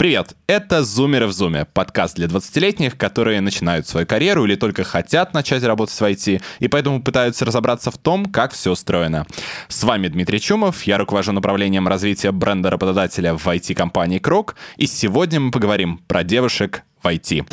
Привет, 0.00 0.34
это 0.46 0.82
«Зумеры 0.82 1.26
в 1.26 1.32
Зуме», 1.32 1.66
подкаст 1.66 2.16
для 2.16 2.26
20-летних, 2.26 2.96
которые 2.96 3.42
начинают 3.42 3.86
свою 3.86 4.06
карьеру 4.06 4.46
или 4.46 4.54
только 4.54 4.82
хотят 4.82 5.34
начать 5.34 5.62
работать 5.62 5.94
в 5.94 6.00
IT, 6.00 6.40
и 6.58 6.68
поэтому 6.68 7.02
пытаются 7.02 7.44
разобраться 7.44 7.90
в 7.90 7.98
том, 7.98 8.24
как 8.24 8.54
все 8.54 8.70
устроено. 8.70 9.26
С 9.68 9.84
вами 9.84 10.08
Дмитрий 10.08 10.40
Чумов, 10.40 10.84
я 10.84 10.96
руковожу 10.96 11.32
направлением 11.32 11.86
развития 11.86 12.32
бренда 12.32 12.70
работодателя 12.70 13.34
в 13.34 13.46
IT-компании 13.46 14.18
«Крок», 14.20 14.56
и 14.78 14.86
сегодня 14.86 15.38
мы 15.38 15.50
поговорим 15.50 15.98
про 16.08 16.24
девушек 16.24 16.82
в 17.02 17.06
IT. 17.06 17.44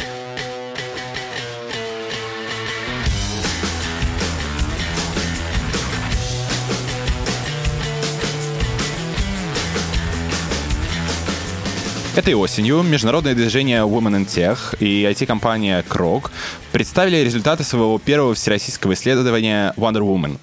Этой 12.18 12.34
осенью 12.34 12.82
международное 12.82 13.36
движение 13.36 13.82
Women 13.82 14.26
in 14.26 14.26
Tech 14.26 14.76
и 14.80 15.04
IT-компания 15.04 15.86
Krog 15.88 16.32
представили 16.72 17.18
результаты 17.18 17.64
своего 17.64 18.00
первого 18.00 18.34
всероссийского 18.34 18.94
исследования 18.94 19.72
Wonder 19.78 20.02
Woman, 20.02 20.40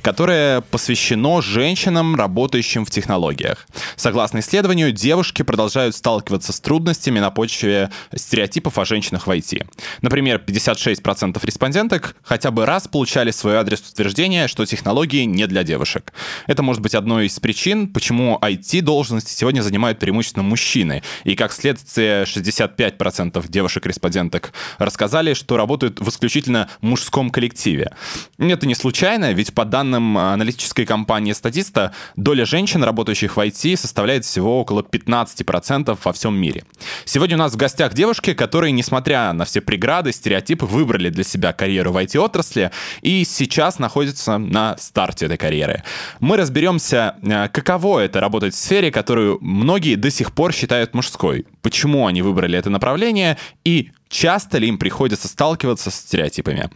которое 0.00 0.62
посвящено 0.62 1.42
женщинам, 1.42 2.16
работающим 2.16 2.86
в 2.86 2.90
технологиях. 2.90 3.68
Согласно 3.96 4.40
исследованию, 4.40 4.90
девушки 4.90 5.42
продолжают 5.42 5.94
сталкиваться 5.94 6.54
с 6.54 6.60
трудностями 6.60 7.20
на 7.20 7.30
почве 7.30 7.90
стереотипов 8.14 8.78
о 8.78 8.86
женщинах 8.86 9.26
в 9.26 9.30
IT. 9.30 9.66
Например, 10.00 10.42
56% 10.44 11.38
респонденток 11.44 12.16
хотя 12.22 12.50
бы 12.50 12.64
раз 12.64 12.88
получали 12.88 13.32
свой 13.32 13.56
адрес 13.56 13.80
утверждения, 13.80 14.48
что 14.48 14.64
технологии 14.64 15.24
не 15.24 15.46
для 15.46 15.62
девушек. 15.62 16.14
Это 16.46 16.62
может 16.62 16.80
быть 16.80 16.94
одной 16.94 17.26
из 17.26 17.38
причин, 17.38 17.88
почему 17.88 18.38
IT-должности 18.40 19.30
сегодня 19.32 19.60
занимают 19.60 19.98
преимущественно 19.98 20.42
мужчины, 20.42 21.02
и 21.24 21.34
как 21.34 21.52
следствие 21.52 22.24
65% 22.24 23.44
девушек-респонденток 23.48 24.52
рассказали, 24.78 25.34
что 25.34 25.56
работают 25.56 26.00
в 26.00 26.08
исключительно 26.08 26.68
мужском 26.80 27.30
коллективе. 27.30 27.92
Это 28.38 28.66
не 28.66 28.74
случайно, 28.74 29.32
ведь 29.32 29.54
по 29.54 29.64
данным 29.64 30.16
аналитической 30.18 30.84
компании 30.84 31.32
Статиста, 31.32 31.92
доля 32.16 32.44
женщин, 32.44 32.82
работающих 32.82 33.36
в 33.36 33.40
IT, 33.40 33.76
составляет 33.76 34.24
всего 34.24 34.60
около 34.60 34.82
15% 34.82 35.98
во 36.02 36.12
всем 36.12 36.36
мире. 36.36 36.64
Сегодня 37.04 37.36
у 37.36 37.38
нас 37.38 37.52
в 37.52 37.56
гостях 37.56 37.94
девушки, 37.94 38.34
которые, 38.34 38.72
несмотря 38.72 39.32
на 39.32 39.44
все 39.44 39.60
преграды, 39.60 40.12
стереотипы, 40.12 40.66
выбрали 40.66 41.10
для 41.10 41.24
себя 41.24 41.52
карьеру 41.52 41.92
в 41.92 41.96
IT-отрасли 41.96 42.70
и 43.02 43.24
сейчас 43.24 43.78
находятся 43.78 44.38
на 44.38 44.76
старте 44.78 45.26
этой 45.26 45.36
карьеры. 45.36 45.82
Мы 46.20 46.36
разберемся, 46.36 47.16
э, 47.22 47.48
каково 47.48 48.00
это 48.00 48.20
работать 48.20 48.54
в 48.54 48.58
сфере, 48.58 48.90
которую 48.90 49.38
многие 49.40 49.96
до 49.96 50.10
сих 50.10 50.32
пор 50.32 50.52
считают 50.52 50.94
мужской. 50.98 51.46
Почему 51.62 52.06
они 52.06 52.22
выбрали 52.22 52.58
это 52.58 52.70
направление 52.70 53.38
и 53.64 53.90
часто 54.08 54.58
ли 54.58 54.68
им 54.68 54.78
приходится 54.78 55.28
сталкиваться 55.28 55.90
с 55.90 55.94
стереотипами. 55.94 56.70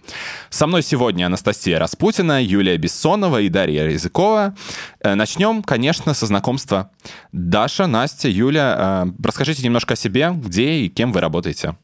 Со 0.50 0.66
мной 0.66 0.82
сегодня 0.82 1.26
Анастасия 1.26 1.78
Распутина, 1.78 2.42
Юлия 2.42 2.76
Бессонова 2.76 3.40
и 3.40 3.48
Дарья 3.48 3.84
Языкова. 3.84 4.54
Э, 5.00 5.14
начнем, 5.14 5.62
конечно, 5.62 6.14
со 6.14 6.26
знакомства. 6.26 6.90
Даша, 7.32 7.86
Настя, 7.86 8.28
Юля, 8.28 9.04
э, 9.06 9.12
расскажите 9.24 9.62
немножко 9.62 9.94
о 9.94 9.96
себе, 9.96 10.32
где 10.34 10.72
и 10.80 10.88
кем 10.88 11.12
вы 11.12 11.20
работаете. 11.20 11.76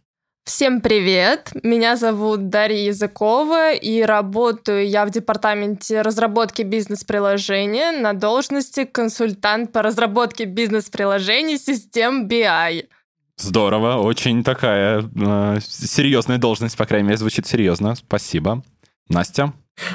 Всем 0.48 0.80
привет! 0.80 1.52
Меня 1.62 1.94
зовут 1.96 2.48
Дарья 2.48 2.86
Языкова, 2.86 3.74
и 3.74 4.00
работаю 4.00 4.88
я 4.88 5.04
в 5.04 5.10
департаменте 5.10 6.00
разработки 6.00 6.62
бизнес-приложения 6.62 7.92
на 7.92 8.14
должности 8.14 8.84
консультант 8.84 9.72
по 9.72 9.82
разработке 9.82 10.46
бизнес-приложений 10.46 11.58
систем 11.58 12.26
BI. 12.26 12.86
Здорово, 13.36 13.96
очень 13.96 14.42
такая 14.42 15.02
э, 15.02 15.58
серьезная 15.60 16.38
должность, 16.38 16.78
по 16.78 16.86
крайней 16.86 17.08
мере, 17.08 17.18
звучит 17.18 17.46
серьезно. 17.46 17.94
Спасибо. 17.94 18.62
Настя? 19.10 19.52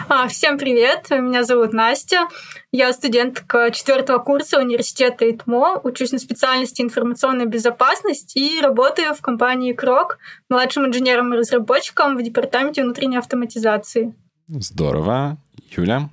А, 0.07 0.27
всем 0.27 0.57
привет, 0.57 1.09
меня 1.09 1.43
зовут 1.43 1.73
Настя. 1.73 2.27
Я 2.71 2.93
студентка 2.93 3.69
четвертого 3.71 4.19
курса 4.19 4.59
университета 4.59 5.29
ИТМО, 5.29 5.81
учусь 5.83 6.11
на 6.11 6.19
специальности 6.19 6.81
информационная 6.81 7.45
безопасность 7.45 8.35
и 8.35 8.59
работаю 8.61 9.13
в 9.13 9.21
компании 9.21 9.73
Крок 9.73 10.19
младшим 10.49 10.85
инженером 10.85 11.33
и 11.33 11.37
разработчиком 11.37 12.17
в 12.17 12.23
департаменте 12.23 12.83
внутренней 12.83 13.17
автоматизации. 13.17 14.13
Здорово. 14.47 15.37
Юля? 15.71 16.09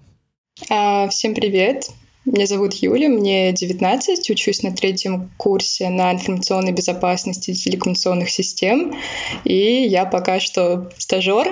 А, 0.69 1.09
всем 1.09 1.35
привет. 1.35 1.85
Меня 2.27 2.47
зовут 2.47 2.75
Юля, 2.75 3.09
мне 3.09 3.53
19, 3.53 4.29
учусь 4.29 4.63
на 4.63 4.73
третьем 4.75 5.31
курсе 5.39 5.89
на 5.89 6.13
информационной 6.13 6.73
безопасности 6.73 7.55
телекоммуникационных 7.55 8.29
систем, 8.29 8.95
и 9.45 9.85
я 9.85 10.05
пока 10.05 10.39
что 10.39 10.91
стажер, 10.99 11.49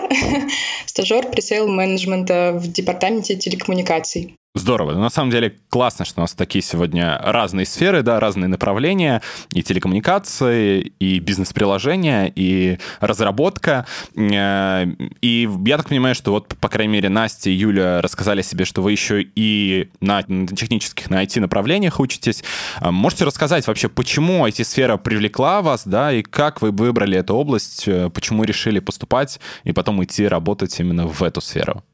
стажер 0.87 1.31
пресейл 1.31 1.69
менеджмента 1.69 2.53
в 2.53 2.71
департаменте 2.71 3.37
телекоммуникаций. 3.37 4.37
Здорово. 4.59 4.93
На 4.95 5.09
самом 5.09 5.31
деле 5.31 5.57
классно, 5.71 6.05
что 6.05 6.21
у 6.21 6.23
нас 6.23 6.35
такие 6.35 6.63
сегодня 6.63 7.17
разные 7.23 7.65
сферы, 7.65 8.03
да, 8.03 8.19
разные 8.19 8.49
направления, 8.49 9.23
и 9.51 9.63
телекоммуникации, 9.63 10.93
и 10.99 11.21
бизнес-приложения, 11.21 12.33
и 12.35 12.79
разработка. 12.99 13.87
Э, 14.17 14.87
и 15.23 15.49
я 15.65 15.77
так 15.77 15.89
понимаю, 15.89 16.17
что 16.17 16.33
вот, 16.33 16.57
по 16.61 16.69
крайней 16.69 16.95
мере, 16.95 17.09
Настя 17.09 17.51
и 17.51 17.53
Юля 17.53 18.03
рассказали 18.03 18.43
себе, 18.43 18.65
что 18.65 18.83
вы 18.83 18.91
еще 18.91 19.23
и 19.23 19.91
на 20.01 20.25
технических, 20.25 21.09
на 21.09 21.23
IT-направлениях 21.23 22.01
учитесь. 22.01 22.43
Э, 22.81 22.91
можете 22.91 23.25
рассказать 23.25 23.65
вообще, 23.69 23.89
почему 23.89 24.45
IT-сфера 24.45 24.97
привлекла 24.97 25.63
вас, 25.63 25.87
да, 25.87 26.13
и 26.13 26.23
как 26.23 26.63
вы 26.63 26.73
выбрали 26.73 27.17
эту 27.17 27.35
область, 27.35 27.87
э, 27.87 28.11
почему 28.11 28.43
решили 28.43 28.81
поступать 28.81 29.39
и 29.63 29.73
потом 29.73 30.03
идти 30.03 30.27
работать 30.27 30.81
именно 30.81 31.07
в 31.07 31.23
эту 31.23 31.41
сферу? 31.41 31.85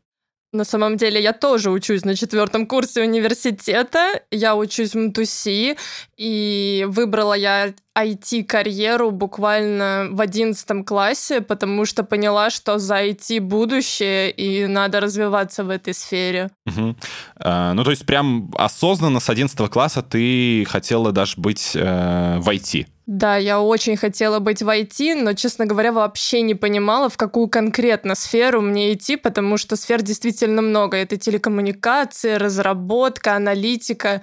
На 0.55 0.65
самом 0.65 0.97
деле 0.97 1.21
я 1.21 1.33
тоже 1.33 1.71
учусь 1.71 2.05
на 2.05 2.15
четвертом 2.15 2.67
курсе 2.67 3.03
университета. 3.03 4.21
Я 4.31 4.55
учусь 4.55 4.95
в 4.95 4.99
МТУСИ, 4.99 5.77
и 6.17 6.87
выбрала 6.89 7.35
я 7.35 7.75
IT-карьеру 7.99 9.11
буквально 9.11 10.07
в 10.13 10.21
одиннадцатом 10.21 10.85
классе, 10.85 11.41
потому 11.41 11.85
что 11.87 12.05
поняла, 12.05 12.51
что 12.51 12.79
за 12.79 13.05
IT 13.05 13.41
будущее, 13.41 14.31
и 14.31 14.67
надо 14.67 15.01
развиваться 15.01 15.65
в 15.65 15.71
этой 15.71 15.93
сфере. 15.93 16.51
Угу. 16.67 16.97
А, 17.39 17.75
ну, 17.75 17.83
то 17.83 17.91
есть 17.91 18.07
прям 18.07 18.53
осознанно 18.57 19.19
с 19.19 19.29
одиннадцатого 19.29 19.67
класса 19.67 20.03
ты 20.03 20.65
хотела 20.69 21.11
даже 21.11 21.35
быть 21.37 21.73
э, 21.75 22.39
в 22.39 22.49
IT? 22.49 22.87
Да, 23.07 23.37
я 23.37 23.61
очень 23.61 23.97
хотела 23.97 24.39
быть 24.39 24.63
в 24.63 24.69
IT, 24.69 25.23
но, 25.23 25.35
честно 25.35 25.67
говоря, 25.67 25.93
вообще 25.93 26.41
не 26.41 26.55
понимала, 26.55 27.11
в 27.11 27.19
какую 27.19 27.49
конкретно 27.49 28.15
сферу 28.15 28.63
мне 28.63 28.95
идти, 28.95 29.17
потому 29.17 29.59
что 29.59 29.77
сфер 29.77 30.01
действительно 30.01 30.63
много. 30.63 30.97
Это 30.97 31.19
телекоммуникации, 31.19 32.35
разработка, 32.35 33.37
аналитика. 33.37 34.23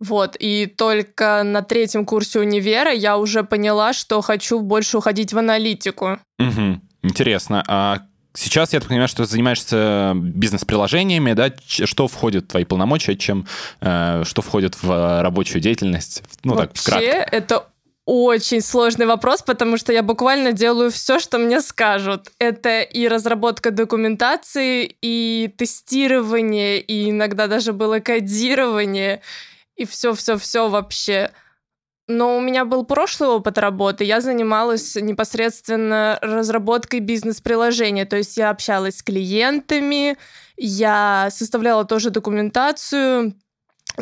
Вот, 0.00 0.36
и 0.38 0.66
только 0.66 1.42
на 1.44 1.62
третьем 1.62 2.06
курсе 2.06 2.40
универа 2.40 2.92
я 2.92 3.18
уже 3.18 3.44
поняла, 3.44 3.92
что 3.92 4.20
хочу 4.22 4.60
больше 4.60 4.98
уходить 4.98 5.32
в 5.32 5.38
аналитику. 5.38 6.18
Угу. 6.38 6.80
Интересно. 7.02 7.62
А 7.68 8.00
Сейчас, 8.36 8.72
я 8.72 8.80
так 8.80 8.88
понимаю, 8.88 9.06
что 9.06 9.22
ты 9.22 9.30
занимаешься 9.30 10.12
бизнес-приложениями, 10.16 11.34
да? 11.34 11.52
Что 11.68 12.08
входит 12.08 12.46
в 12.46 12.48
твои 12.48 12.64
полномочия, 12.64 13.14
чем 13.14 13.46
э, 13.80 14.24
что 14.24 14.42
входит 14.42 14.82
в 14.82 15.22
рабочую 15.22 15.62
деятельность? 15.62 16.24
Ну, 16.42 16.54
Вообще, 16.54 16.66
так, 16.74 16.82
вкратко. 16.82 17.36
это 17.36 17.66
очень 18.06 18.60
сложный 18.60 19.06
вопрос, 19.06 19.42
потому 19.42 19.78
что 19.78 19.92
я 19.92 20.02
буквально 20.02 20.52
делаю 20.52 20.90
все, 20.90 21.18
что 21.18 21.38
мне 21.38 21.60
скажут. 21.60 22.32
Это 22.38 22.82
и 22.82 23.08
разработка 23.08 23.70
документации, 23.70 24.96
и 25.00 25.52
тестирование, 25.56 26.80
и 26.80 27.10
иногда 27.10 27.46
даже 27.46 27.72
было 27.72 28.00
кодирование, 28.00 29.22
и 29.76 29.86
все-все-все 29.86 30.68
вообще. 30.68 31.30
Но 32.06 32.36
у 32.36 32.40
меня 32.42 32.66
был 32.66 32.84
прошлый 32.84 33.30
опыт 33.30 33.56
работы. 33.56 34.04
Я 34.04 34.20
занималась 34.20 34.94
непосредственно 34.96 36.18
разработкой 36.20 37.00
бизнес-приложения. 37.00 38.04
То 38.04 38.16
есть 38.16 38.36
я 38.36 38.50
общалась 38.50 38.98
с 38.98 39.02
клиентами, 39.02 40.18
я 40.58 41.28
составляла 41.30 41.86
тоже 41.86 42.10
документацию, 42.10 43.34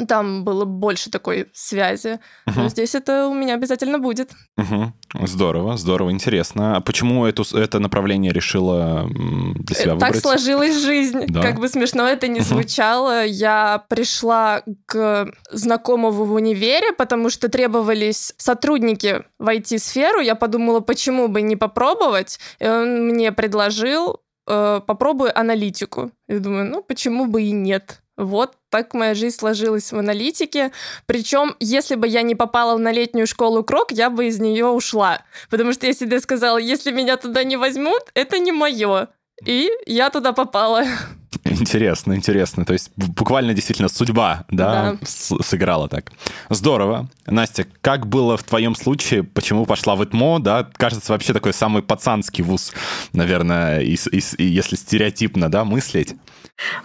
там 0.08 0.44
было 0.44 0.64
больше 0.64 1.10
такой 1.10 1.48
связи. 1.52 2.18
Uh-huh. 2.48 2.52
Но 2.56 2.68
здесь 2.68 2.94
это 2.94 3.28
у 3.28 3.34
меня 3.34 3.54
обязательно 3.54 3.98
будет. 3.98 4.30
Uh-huh. 4.58 4.90
Здорово, 5.26 5.76
здорово, 5.76 6.10
интересно. 6.10 6.76
А 6.76 6.80
почему 6.80 7.26
эту, 7.26 7.44
это 7.56 7.78
направление 7.78 8.32
решила 8.32 9.06
для 9.08 9.76
себя 9.76 9.94
выбрать? 9.94 10.14
Так 10.14 10.22
сложилась 10.22 10.80
жизнь. 10.80 11.26
Да. 11.28 11.42
Как 11.42 11.60
бы 11.60 11.68
смешно 11.68 12.08
это 12.08 12.26
ни 12.28 12.40
uh-huh. 12.40 12.44
звучало. 12.44 13.26
Я 13.26 13.84
пришла 13.88 14.62
к 14.86 15.30
знакомому 15.50 16.24
в 16.24 16.32
универе, 16.32 16.92
потому 16.96 17.28
что 17.28 17.48
требовались 17.48 18.34
сотрудники 18.38 19.22
в 19.38 19.48
IT-сферу. 19.48 20.20
Я 20.20 20.34
подумала, 20.34 20.80
почему 20.80 21.28
бы 21.28 21.42
не 21.42 21.56
попробовать. 21.56 22.38
И 22.58 22.66
он 22.66 23.08
мне 23.08 23.30
предложил 23.32 24.20
э, 24.46 24.80
попробуй 24.86 25.30
аналитику. 25.30 26.10
Я 26.28 26.38
думаю, 26.38 26.70
ну 26.70 26.82
почему 26.82 27.26
бы 27.26 27.42
и 27.42 27.50
нет. 27.50 28.01
Вот 28.16 28.56
так 28.68 28.92
моя 28.94 29.14
жизнь 29.14 29.36
сложилась 29.36 29.90
в 29.90 29.98
аналитике. 29.98 30.72
Причем, 31.06 31.56
если 31.60 31.94
бы 31.94 32.06
я 32.06 32.22
не 32.22 32.34
попала 32.34 32.76
на 32.76 32.92
летнюю 32.92 33.26
школу 33.26 33.64
Крок, 33.64 33.92
я 33.92 34.10
бы 34.10 34.26
из 34.26 34.38
нее 34.38 34.66
ушла. 34.66 35.22
Потому 35.48 35.72
что 35.72 35.86
я 35.86 35.94
себе 35.94 36.20
сказала, 36.20 36.58
если 36.58 36.90
меня 36.90 37.16
туда 37.16 37.42
не 37.42 37.56
возьмут, 37.56 38.02
это 38.14 38.38
не 38.38 38.52
мое. 38.52 39.08
И 39.44 39.70
я 39.86 40.10
туда 40.10 40.32
попала. 40.32 40.84
Интересно, 41.60 42.14
интересно. 42.14 42.64
То 42.64 42.72
есть 42.72 42.90
буквально 42.96 43.54
действительно 43.54 43.88
судьба, 43.88 44.44
да, 44.50 44.96
да. 45.00 45.06
сыграла 45.42 45.88
так. 45.88 46.12
Здорово. 46.48 47.08
Настя, 47.26 47.66
как 47.80 48.06
было 48.06 48.36
в 48.36 48.42
твоем 48.42 48.74
случае? 48.74 49.22
Почему 49.22 49.66
пошла 49.66 49.96
в 49.96 50.04
ИТМО? 50.04 50.40
Да, 50.40 50.68
кажется, 50.76 51.12
вообще 51.12 51.32
такой 51.32 51.52
самый 51.52 51.82
пацанский 51.82 52.42
вуз, 52.44 52.72
наверное, 53.12 53.80
и, 53.80 53.94
и, 53.94 54.20
и 54.38 54.44
если 54.44 54.76
стереотипно, 54.76 55.50
да, 55.50 55.64
мыслить. 55.64 56.14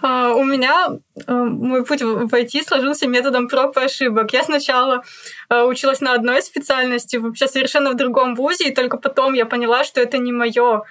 Uh, 0.01 0.33
у 0.33 0.43
меня 0.43 0.87
uh, 1.27 1.43
мой 1.43 1.85
путь 1.85 2.01
в 2.01 2.33
IT 2.33 2.63
сложился 2.65 3.07
методом 3.07 3.47
проб 3.47 3.77
и 3.77 3.81
ошибок. 3.81 4.33
Я 4.33 4.43
сначала 4.43 5.03
uh, 5.51 5.67
училась 5.67 6.01
на 6.01 6.13
одной 6.13 6.41
специальности, 6.41 7.17
вообще 7.17 7.47
совершенно 7.47 7.91
в 7.91 7.95
другом 7.95 8.35
вузе, 8.35 8.69
и 8.69 8.73
только 8.73 8.97
потом 8.97 9.33
я 9.33 9.45
поняла, 9.45 9.83
что 9.83 10.01
это 10.01 10.17
не 10.17 10.31
мое. 10.31 10.83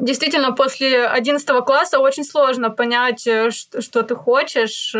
Действительно, 0.00 0.52
после 0.52 1.06
11 1.06 1.64
класса 1.64 1.98
очень 1.98 2.24
сложно 2.24 2.70
понять, 2.70 3.26
э, 3.26 3.50
что, 3.50 4.02
ты 4.02 4.14
хочешь. 4.14 4.94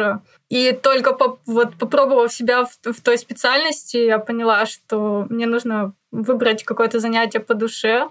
И 0.49 0.73
только 0.73 1.13
по, 1.13 1.39
вот, 1.47 1.77
попробовав 1.79 2.33
себя 2.33 2.65
в, 2.65 2.93
в 2.93 3.03
той 3.03 3.19
специальности, 3.19 3.97
я 3.97 4.19
поняла, 4.19 4.67
что 4.67 5.27
мне 5.31 5.47
нужно 5.47 5.95
выбрать 6.11 6.65
какое-то 6.65 7.01
занятие 7.01 7.41
по 7.41 7.55
душе. 7.55 8.09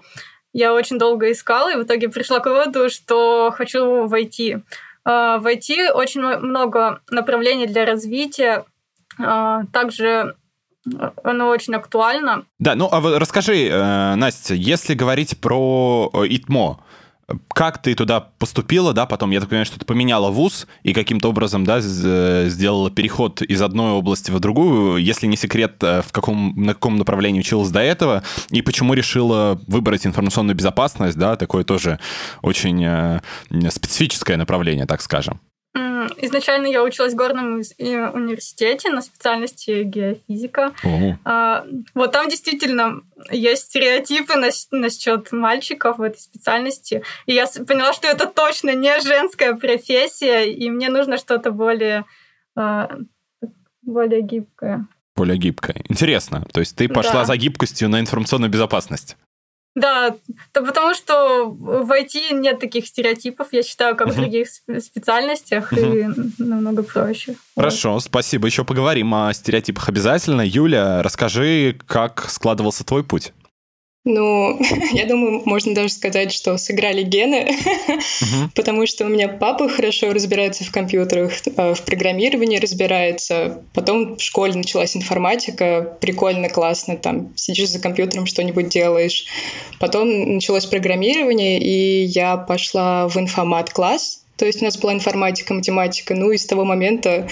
Я 0.52 0.72
очень 0.72 0.98
долго 0.98 1.32
искала, 1.32 1.72
и 1.72 1.76
в 1.76 1.82
итоге 1.82 2.08
пришла 2.08 2.38
к 2.38 2.46
выводу, 2.46 2.88
что 2.88 3.52
хочу 3.56 4.06
войти. 4.06 4.58
В 5.04 5.42
IT 5.44 5.90
очень 5.90 6.22
много 6.22 7.02
направлений 7.10 7.66
для 7.66 7.84
развития. 7.84 8.64
А, 9.18 9.64
также 9.72 10.36
оно 11.22 11.48
очень 11.48 11.74
актуально. 11.74 12.44
Да, 12.58 12.74
ну 12.74 12.88
а 12.90 13.18
расскажи, 13.18 13.68
э, 13.68 14.14
Настя, 14.14 14.54
если 14.54 14.94
говорить 14.94 15.38
про 15.38 16.10
э, 16.12 16.26
ИТМО, 16.28 16.80
как 17.48 17.80
ты 17.80 17.94
туда 17.94 18.20
поступила, 18.20 18.92
да, 18.92 19.06
потом, 19.06 19.30
я 19.30 19.40
так 19.40 19.48
понимаю, 19.48 19.64
что 19.64 19.78
ты 19.78 19.86
поменяла 19.86 20.30
вуз 20.30 20.66
и 20.82 20.92
каким-то 20.92 21.30
образом, 21.30 21.64
да, 21.64 21.80
э, 21.82 22.46
сделала 22.48 22.90
переход 22.90 23.40
из 23.40 23.62
одной 23.62 23.92
области 23.92 24.30
в 24.30 24.38
другую, 24.40 24.98
если 24.98 25.26
не 25.26 25.36
секрет, 25.36 25.76
в 25.80 26.12
каком, 26.12 26.52
на 26.54 26.74
каком 26.74 26.96
направлении 26.96 27.40
училась 27.40 27.70
до 27.70 27.80
этого, 27.80 28.22
и 28.50 28.60
почему 28.60 28.92
решила 28.92 29.58
выбрать 29.66 30.06
информационную 30.06 30.54
безопасность, 30.54 31.16
да, 31.16 31.36
такое 31.36 31.64
тоже 31.64 31.98
очень 32.42 33.20
специфическое 33.70 34.36
направление, 34.36 34.84
так 34.84 35.00
скажем. 35.00 35.40
Изначально 36.18 36.66
я 36.66 36.82
училась 36.82 37.14
в 37.14 37.16
горном 37.16 37.54
университете 37.56 38.90
на 38.90 39.02
специальности 39.02 39.82
геофизика. 39.82 40.72
А, 41.24 41.66
вот 41.94 42.12
там 42.12 42.28
действительно 42.28 43.00
есть 43.30 43.64
стереотипы 43.64 44.34
насчет 44.70 45.32
мальчиков 45.32 45.98
в 45.98 46.02
этой 46.02 46.20
специальности. 46.20 47.02
И 47.26 47.34
я 47.34 47.46
поняла, 47.66 47.92
что 47.92 48.06
это 48.06 48.26
точно 48.26 48.74
не 48.74 49.00
женская 49.00 49.54
профессия, 49.54 50.44
и 50.44 50.70
мне 50.70 50.90
нужно 50.90 51.16
что-то 51.16 51.50
более, 51.50 52.04
а, 52.56 52.90
более 53.82 54.22
гибкое. 54.22 54.86
Более 55.16 55.38
гибкое. 55.38 55.82
Интересно. 55.88 56.44
То 56.52 56.60
есть 56.60 56.76
ты 56.76 56.88
пошла 56.88 57.20
да. 57.20 57.24
за 57.24 57.36
гибкостью 57.36 57.88
на 57.88 58.00
информационную 58.00 58.50
безопасность. 58.50 59.16
Да, 59.74 60.14
то 60.52 60.62
потому 60.62 60.94
что 60.94 61.46
в 61.46 61.90
IT 61.90 62.32
нет 62.32 62.60
таких 62.60 62.86
стереотипов, 62.86 63.48
я 63.52 63.62
считаю, 63.62 63.96
как 63.96 64.08
в 64.08 64.14
других 64.14 64.48
специальностях, 64.48 65.72
и 65.72 66.06
намного 66.38 66.82
проще. 66.84 67.34
Хорошо, 67.56 67.98
спасибо. 67.98 68.46
Еще 68.46 68.64
поговорим 68.64 69.12
о 69.14 69.32
стереотипах 69.32 69.88
обязательно. 69.88 70.42
Юля, 70.42 71.02
расскажи, 71.02 71.76
как 71.86 72.30
складывался 72.30 72.84
твой 72.84 73.02
путь? 73.02 73.32
Ну, 74.04 74.60
я 74.92 75.06
думаю, 75.06 75.42
можно 75.46 75.74
даже 75.74 75.92
сказать, 75.92 76.30
что 76.30 76.58
сыграли 76.58 77.02
гены, 77.02 77.48
uh-huh. 77.48 78.48
потому 78.54 78.86
что 78.86 79.06
у 79.06 79.08
меня 79.08 79.28
папа 79.28 79.68
хорошо 79.68 80.12
разбирается 80.12 80.64
в 80.64 80.70
компьютерах, 80.70 81.32
а, 81.56 81.74
в 81.74 81.82
программировании 81.82 82.58
разбирается. 82.58 83.62
Потом 83.72 84.16
в 84.16 84.22
школе 84.22 84.54
началась 84.54 84.94
информатика, 84.94 85.96
прикольно, 86.00 86.50
классно, 86.50 86.96
там 86.96 87.32
сидишь 87.36 87.70
за 87.70 87.80
компьютером, 87.80 88.26
что-нибудь 88.26 88.68
делаешь. 88.68 89.24
Потом 89.80 90.34
началось 90.34 90.66
программирование, 90.66 91.58
и 91.58 92.04
я 92.04 92.36
пошла 92.36 93.08
в 93.08 93.16
информат-класс, 93.16 94.23
то 94.36 94.46
есть 94.46 94.62
у 94.62 94.64
нас 94.64 94.76
была 94.76 94.92
информатика, 94.92 95.54
математика. 95.54 96.14
Ну 96.14 96.32
и 96.32 96.38
с 96.38 96.46
того 96.46 96.64
момента 96.64 97.28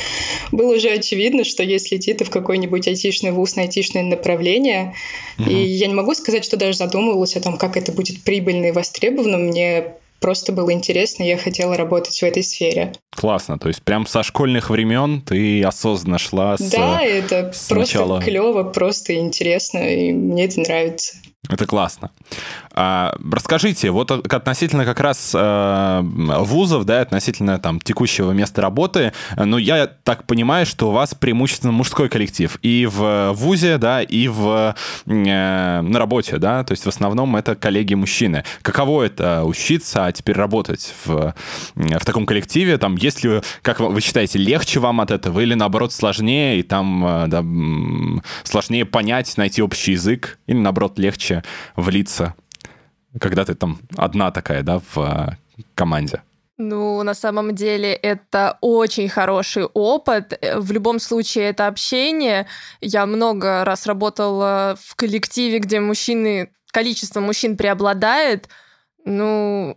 было 0.53 0.75
уже 0.75 0.89
очевидно, 0.91 1.45
что 1.45 1.63
если 1.63 1.97
идти 1.97 2.15
ты 2.15 2.25
в 2.25 2.31
какой-нибудь 2.31 2.87
айтишный 2.87 3.33
вуз 3.33 3.57
на 3.57 3.63
айтишное 3.63 4.03
направление, 4.03 4.95
угу. 5.39 5.51
и 5.51 5.55
я 5.55 5.89
не 5.89 5.95
могу 5.95 6.15
сказать, 6.15 6.45
что 6.45 6.57
даже 6.57 6.79
задумывалась 6.79 7.37
о 7.37 7.41
том, 7.41 7.59
как 7.59 7.77
это 7.77 7.93
будет 7.93 8.23
прибыльно 8.23 8.67
и 8.67 8.73
востребовано, 8.73 9.39
мне 9.39 9.95
просто 10.21 10.53
было 10.53 10.73
интересно, 10.73 11.25
я 11.25 11.37
хотела 11.37 11.77
работать 11.77 12.17
в 12.17 12.23
этой 12.23 12.45
сфере. 12.45 12.93
Классно, 13.11 13.59
то 13.59 13.69
есть 13.69 13.83
прям 13.83 14.07
со 14.07 14.23
школьных 14.23 14.71
времен 14.71 15.21
ты 15.21 15.63
осознанно 15.65 16.19
шла 16.19 16.57
с 16.57 16.71
Да, 16.71 17.03
это 17.03 17.53
с 17.53 17.69
просто 17.69 17.99
начала... 17.99 18.23
клево, 18.23 18.63
просто 18.63 19.17
интересно, 19.17 19.79
и 19.79 20.13
мне 20.13 20.45
это 20.45 20.61
нравится. 20.61 21.17
Это 21.51 21.67
классно. 21.67 22.11
А, 22.71 23.17
расскажите, 23.31 23.91
вот 23.91 24.13
относительно 24.13 24.85
как 24.85 25.01
раз 25.01 25.33
э, 25.35 26.01
вузов, 26.03 26.85
да, 26.85 27.01
относительно 27.01 27.59
там 27.59 27.81
текущего 27.81 28.31
места 28.31 28.63
работы, 28.63 29.13
ну, 29.37 29.59
я 29.59 29.89
так 29.89 30.25
понимаю, 30.25 30.67
что 30.67 30.91
у 30.91 30.93
вас 30.93 31.17
преимущественно 31.17 31.73
мужской 31.73 32.09
коллектив 32.09 32.57
и 32.63 32.87
в 32.87 33.33
вузе, 33.33 33.79
да, 33.79 34.03
и 34.03 34.29
в, 34.29 34.77
э, 35.07 35.81
на 35.83 35.99
работе, 35.99 36.39
да, 36.39 36.63
то 36.63 36.73
есть 36.73 36.85
в 36.85 36.89
основном 36.89 37.35
это 37.35 37.57
коллеги-мужчины. 37.57 38.45
Каково 38.63 39.03
это 39.03 39.43
учиться, 39.45 40.07
а 40.07 40.13
теперь 40.13 40.37
работать 40.37 40.95
в, 41.05 41.35
в 41.75 42.05
таком 42.05 42.25
коллективе? 42.25 42.79
Там, 42.79 42.95
есть 42.95 43.25
ли, 43.25 43.43
как 43.63 43.81
вы 43.81 44.01
считаете, 44.01 44.39
легче 44.39 44.79
вам 44.79 45.01
от 45.01 45.11
этого 45.11 45.41
или 45.41 45.55
наоборот 45.55 45.93
сложнее, 45.93 46.61
и 46.61 46.63
там 46.63 47.05
э, 47.05 47.27
да, 47.27 47.45
сложнее 48.45 48.85
понять, 48.85 49.37
найти 49.37 49.61
общий 49.61 49.93
язык, 49.93 50.39
или 50.47 50.59
наоборот 50.59 51.01
легче 51.01 51.32
легче 51.33 51.43
влиться, 51.77 52.35
когда 53.21 53.45
ты 53.45 53.55
там 53.55 53.79
одна 53.97 54.31
такая, 54.31 54.63
да, 54.63 54.79
в 54.79 54.99
а, 54.99 55.37
команде? 55.75 56.23
Ну, 56.59 57.03
на 57.03 57.15
самом 57.15 57.55
деле, 57.55 57.93
это 57.93 58.59
очень 58.61 59.09
хороший 59.09 59.65
опыт. 59.65 60.39
В 60.57 60.73
любом 60.73 61.01
случае, 61.01 61.51
это 61.51 61.67
общение. 61.67 62.47
Я 62.81 63.07
много 63.07 63.65
раз 63.65 63.87
работала 63.87 64.77
в 64.81 64.95
коллективе, 64.95 65.59
где 65.59 65.81
мужчины, 65.81 66.51
количество 66.71 67.21
мужчин 67.21 67.57
преобладает. 67.57 68.49
Ну, 69.05 69.77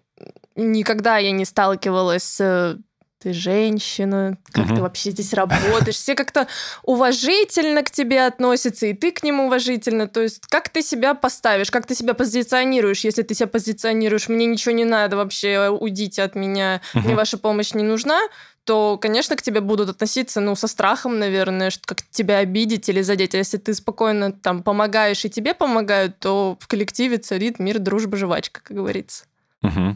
никогда 0.55 1.17
я 1.17 1.31
не 1.31 1.45
сталкивалась 1.45 2.23
с 2.23 2.77
ты 3.19 3.33
женщина, 3.33 4.37
как 4.51 4.65
угу. 4.65 4.75
ты 4.75 4.81
вообще 4.81 5.11
здесь 5.11 5.33
работаешь. 5.33 5.95
Все 5.95 6.15
как-то 6.15 6.47
уважительно 6.83 7.81
к 7.83 7.91
тебе 7.91 8.25
относятся, 8.25 8.87
и 8.87 8.93
ты 8.93 9.11
к 9.11 9.23
ним 9.23 9.39
уважительно. 9.39 10.07
То 10.07 10.21
есть 10.21 10.41
как 10.47 10.69
ты 10.69 10.81
себя 10.81 11.13
поставишь, 11.13 11.71
как 11.71 11.87
ты 11.87 11.95
себя 11.95 12.13
позиционируешь. 12.13 13.03
Если 13.03 13.23
ты 13.23 13.33
себя 13.33 13.47
позиционируешь, 13.47 14.29
мне 14.29 14.45
ничего 14.45 14.73
не 14.73 14.85
надо 14.85 15.17
вообще, 15.17 15.69
уйдите 15.69 16.23
от 16.23 16.35
меня, 16.35 16.81
угу. 16.93 17.05
мне 17.05 17.15
ваша 17.15 17.37
помощь 17.37 17.73
не 17.73 17.83
нужна, 17.83 18.19
то, 18.65 18.97
конечно, 18.97 19.35
к 19.35 19.43
тебе 19.43 19.61
будут 19.61 19.89
относиться, 19.89 20.41
ну, 20.41 20.55
со 20.55 20.67
страхом, 20.67 21.19
наверное, 21.19 21.69
что 21.69 21.83
как 21.85 22.01
тебя 22.09 22.39
обидеть 22.39 22.89
или 22.89 23.01
задеть. 23.01 23.35
А 23.35 23.37
если 23.37 23.57
ты 23.57 23.73
спокойно 23.75 24.31
там 24.31 24.63
помогаешь 24.63 25.23
и 25.23 25.29
тебе 25.29 25.53
помогают, 25.53 26.17
то 26.19 26.57
в 26.59 26.67
коллективе 26.67 27.17
царит 27.17 27.59
мир, 27.59 27.79
дружба, 27.79 28.17
жвачка, 28.17 28.61
как 28.63 28.75
говорится. 28.75 29.25
Угу. 29.61 29.95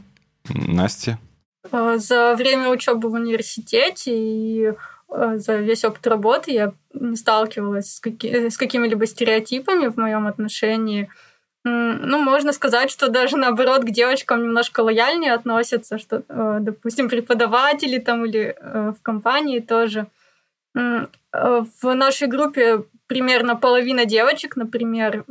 Настя? 0.54 1.20
Э, 1.72 1.98
за 1.98 2.36
время 2.36 2.70
учебы 2.70 3.10
в 3.10 3.14
университете 3.14 4.12
и 4.16 4.74
э, 5.10 5.38
за 5.38 5.58
весь 5.58 5.84
опыт 5.84 6.08
работы 6.08 6.52
я 6.52 6.74
не 6.94 7.16
сталкивалась 7.16 7.96
с, 7.96 8.00
каки- 8.00 8.50
с 8.50 8.58
какими-либо 8.58 9.06
стереотипами 9.06 9.88
в 9.88 9.98
моем 9.98 10.28
отношении. 10.28 11.10
Ну, 11.66 12.20
можно 12.20 12.54
сказать, 12.54 12.90
что 12.90 13.10
даже 13.10 13.36
наоборот 13.36 13.84
к 13.84 13.90
девочкам 13.90 14.44
немножко 14.44 14.80
лояльнее 14.80 15.34
относятся, 15.34 15.98
что, 15.98 16.24
э, 16.28 16.58
допустим, 16.62 17.10
преподаватели 17.10 18.00
там 18.00 18.26
или 18.26 18.56
в 18.62 18.98
компании 19.02 19.60
тоже. 19.60 20.08
В 20.74 21.94
нашей 21.94 22.28
группе 22.28 22.86
примерно 23.08 23.58
половина 23.58 24.06
девочек, 24.06 24.56
например, 24.56 25.26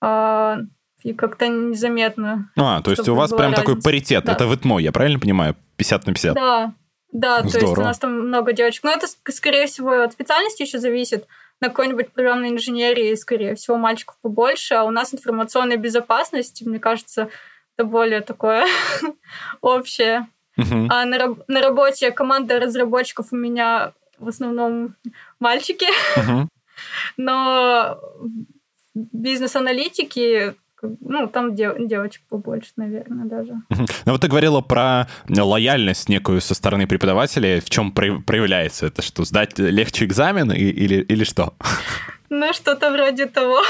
а 0.00 0.58
и 1.04 1.12
как-то 1.12 1.46
незаметно. 1.48 2.50
А, 2.56 2.80
то 2.80 2.90
есть 2.90 3.06
у 3.08 3.14
вас 3.14 3.30
прям 3.30 3.52
разница. 3.52 3.60
такой 3.60 3.80
паритет. 3.80 4.24
Да. 4.24 4.32
Это 4.32 4.46
в 4.46 4.54
ИТМО, 4.54 4.78
я 4.80 4.90
правильно 4.90 5.20
понимаю? 5.20 5.54
50 5.76 6.06
на 6.06 6.14
50. 6.14 6.34
Да, 6.34 6.74
да, 7.12 7.42
Здорово. 7.42 7.50
то 7.50 7.58
есть 7.58 7.78
у 7.78 7.82
нас 7.82 7.98
там 7.98 8.28
много 8.28 8.52
девочек. 8.54 8.84
Но 8.84 8.90
это, 8.90 9.06
скорее 9.30 9.66
всего, 9.66 10.02
от 10.02 10.14
специальности 10.14 10.62
еще 10.62 10.78
зависит. 10.78 11.26
На 11.60 11.68
какой-нибудь 11.68 12.10
программной 12.10 12.48
инженерии, 12.48 13.14
скорее 13.14 13.54
всего, 13.54 13.76
мальчиков 13.76 14.16
побольше, 14.20 14.74
а 14.74 14.84
у 14.84 14.90
нас 14.90 15.14
информационная 15.14 15.76
безопасность, 15.76 16.62
мне 16.66 16.80
кажется, 16.80 17.28
это 17.76 17.86
более 17.86 18.22
такое 18.22 18.66
общее. 19.60 20.26
Uh-huh. 20.58 20.86
А 20.90 21.04
на, 21.04 21.36
на 21.46 21.60
работе 21.60 22.10
команда 22.10 22.58
разработчиков 22.58 23.28
у 23.30 23.36
меня 23.36 23.92
в 24.18 24.28
основном 24.28 24.96
мальчики. 25.38 25.86
Uh-huh. 26.16 26.46
Но 27.16 28.00
бизнес-аналитики 28.94 30.54
ну, 31.00 31.28
там 31.28 31.54
дев, 31.54 31.74
девочек 31.78 32.22
побольше, 32.28 32.72
наверное, 32.76 33.26
даже. 33.26 33.54
Ну, 34.06 34.12
вот 34.12 34.20
ты 34.20 34.28
говорила 34.28 34.60
про 34.60 35.08
лояльность 35.28 36.08
некую 36.08 36.40
со 36.40 36.54
стороны 36.54 36.86
преподавателей. 36.86 37.60
В 37.60 37.70
чем 37.70 37.92
проявляется 37.92 38.86
это? 38.86 39.02
Что, 39.02 39.24
сдать 39.24 39.58
легче 39.58 40.04
экзамен 40.04 40.52
или, 40.52 41.02
или 41.02 41.24
что? 41.24 41.54
Ну, 42.30 42.52
что-то 42.52 42.90
вроде 42.90 43.26
того. 43.26 43.62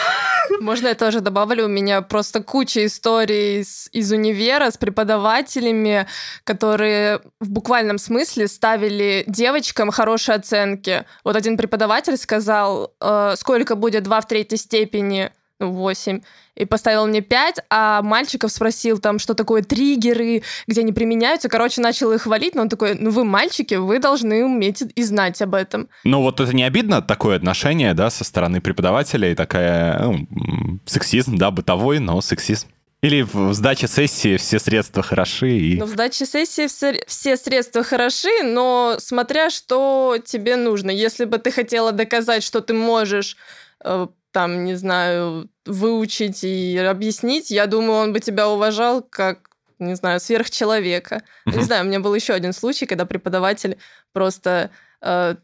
Можно 0.60 0.88
я 0.88 0.94
тоже 0.94 1.20
добавлю? 1.20 1.66
У 1.66 1.68
меня 1.68 2.02
просто 2.02 2.42
куча 2.42 2.86
историй 2.86 3.60
из, 3.60 3.88
из 3.92 4.12
универа 4.12 4.70
с 4.70 4.78
преподавателями, 4.78 6.06
которые 6.44 7.20
в 7.40 7.50
буквальном 7.50 7.98
смысле 7.98 8.48
ставили 8.48 9.24
девочкам 9.26 9.90
хорошие 9.90 10.36
оценки. 10.36 11.04
Вот 11.24 11.36
один 11.36 11.56
преподаватель 11.56 12.16
сказал, 12.16 12.94
э, 13.00 13.34
сколько 13.36 13.74
будет 13.74 14.04
2 14.04 14.20
в 14.20 14.28
третьей 14.28 14.58
степени, 14.58 15.30
8 15.72 16.20
и 16.56 16.64
поставил 16.64 17.06
мне 17.06 17.20
5, 17.20 17.60
а 17.68 18.02
мальчиков 18.02 18.52
спросил 18.52 18.98
там, 18.98 19.18
что 19.18 19.34
такое 19.34 19.62
триггеры, 19.62 20.42
где 20.66 20.80
они 20.82 20.92
применяются. 20.92 21.48
Короче, 21.48 21.80
начал 21.80 22.12
их 22.12 22.22
хвалить, 22.22 22.54
но 22.54 22.62
он 22.62 22.68
такой, 22.68 22.94
ну 22.94 23.10
вы 23.10 23.24
мальчики, 23.24 23.74
вы 23.74 23.98
должны 23.98 24.44
уметь 24.44 24.82
и 24.94 25.02
знать 25.02 25.40
об 25.42 25.54
этом. 25.54 25.88
Ну 26.04 26.22
вот 26.22 26.40
это 26.40 26.54
не 26.54 26.64
обидно, 26.64 27.02
такое 27.02 27.36
отношение, 27.36 27.94
да, 27.94 28.10
со 28.10 28.24
стороны 28.24 28.60
преподавателей, 28.60 29.34
такая, 29.34 30.00
ну, 30.02 30.78
сексизм, 30.86 31.36
да, 31.36 31.50
бытовой, 31.50 31.98
но 31.98 32.20
сексизм. 32.20 32.68
Или 33.04 33.20
в 33.20 33.52
сдаче 33.52 33.86
сессии 33.86 34.38
все 34.38 34.58
средства 34.58 35.02
хороши. 35.02 35.58
И... 35.58 35.76
Ну, 35.76 35.84
в 35.84 35.90
сдаче 35.90 36.24
сессии 36.24 36.68
все, 36.68 37.04
все 37.06 37.36
средства 37.36 37.82
хороши, 37.82 38.42
но 38.42 38.96
смотря 38.98 39.50
что 39.50 40.16
тебе 40.24 40.56
нужно. 40.56 40.90
Если 40.90 41.26
бы 41.26 41.36
ты 41.36 41.50
хотела 41.50 41.92
доказать, 41.92 42.42
что 42.42 42.62
ты 42.62 42.72
можешь 42.72 43.36
э, 43.84 44.06
там, 44.34 44.64
не 44.64 44.74
знаю, 44.74 45.48
выучить 45.64 46.42
и 46.42 46.76
объяснить, 46.76 47.52
я 47.52 47.66
думаю, 47.66 48.00
он 48.00 48.12
бы 48.12 48.18
тебя 48.18 48.48
уважал 48.48 49.00
как, 49.00 49.50
не 49.78 49.94
знаю, 49.94 50.18
сверхчеловека. 50.18 51.22
Не 51.46 51.62
знаю, 51.62 51.84
у 51.84 51.86
меня 51.86 52.00
был 52.00 52.12
еще 52.12 52.32
один 52.32 52.52
случай, 52.52 52.84
когда 52.84 53.06
преподаватель 53.06 53.78
просто 54.12 54.70
э, 55.02 55.36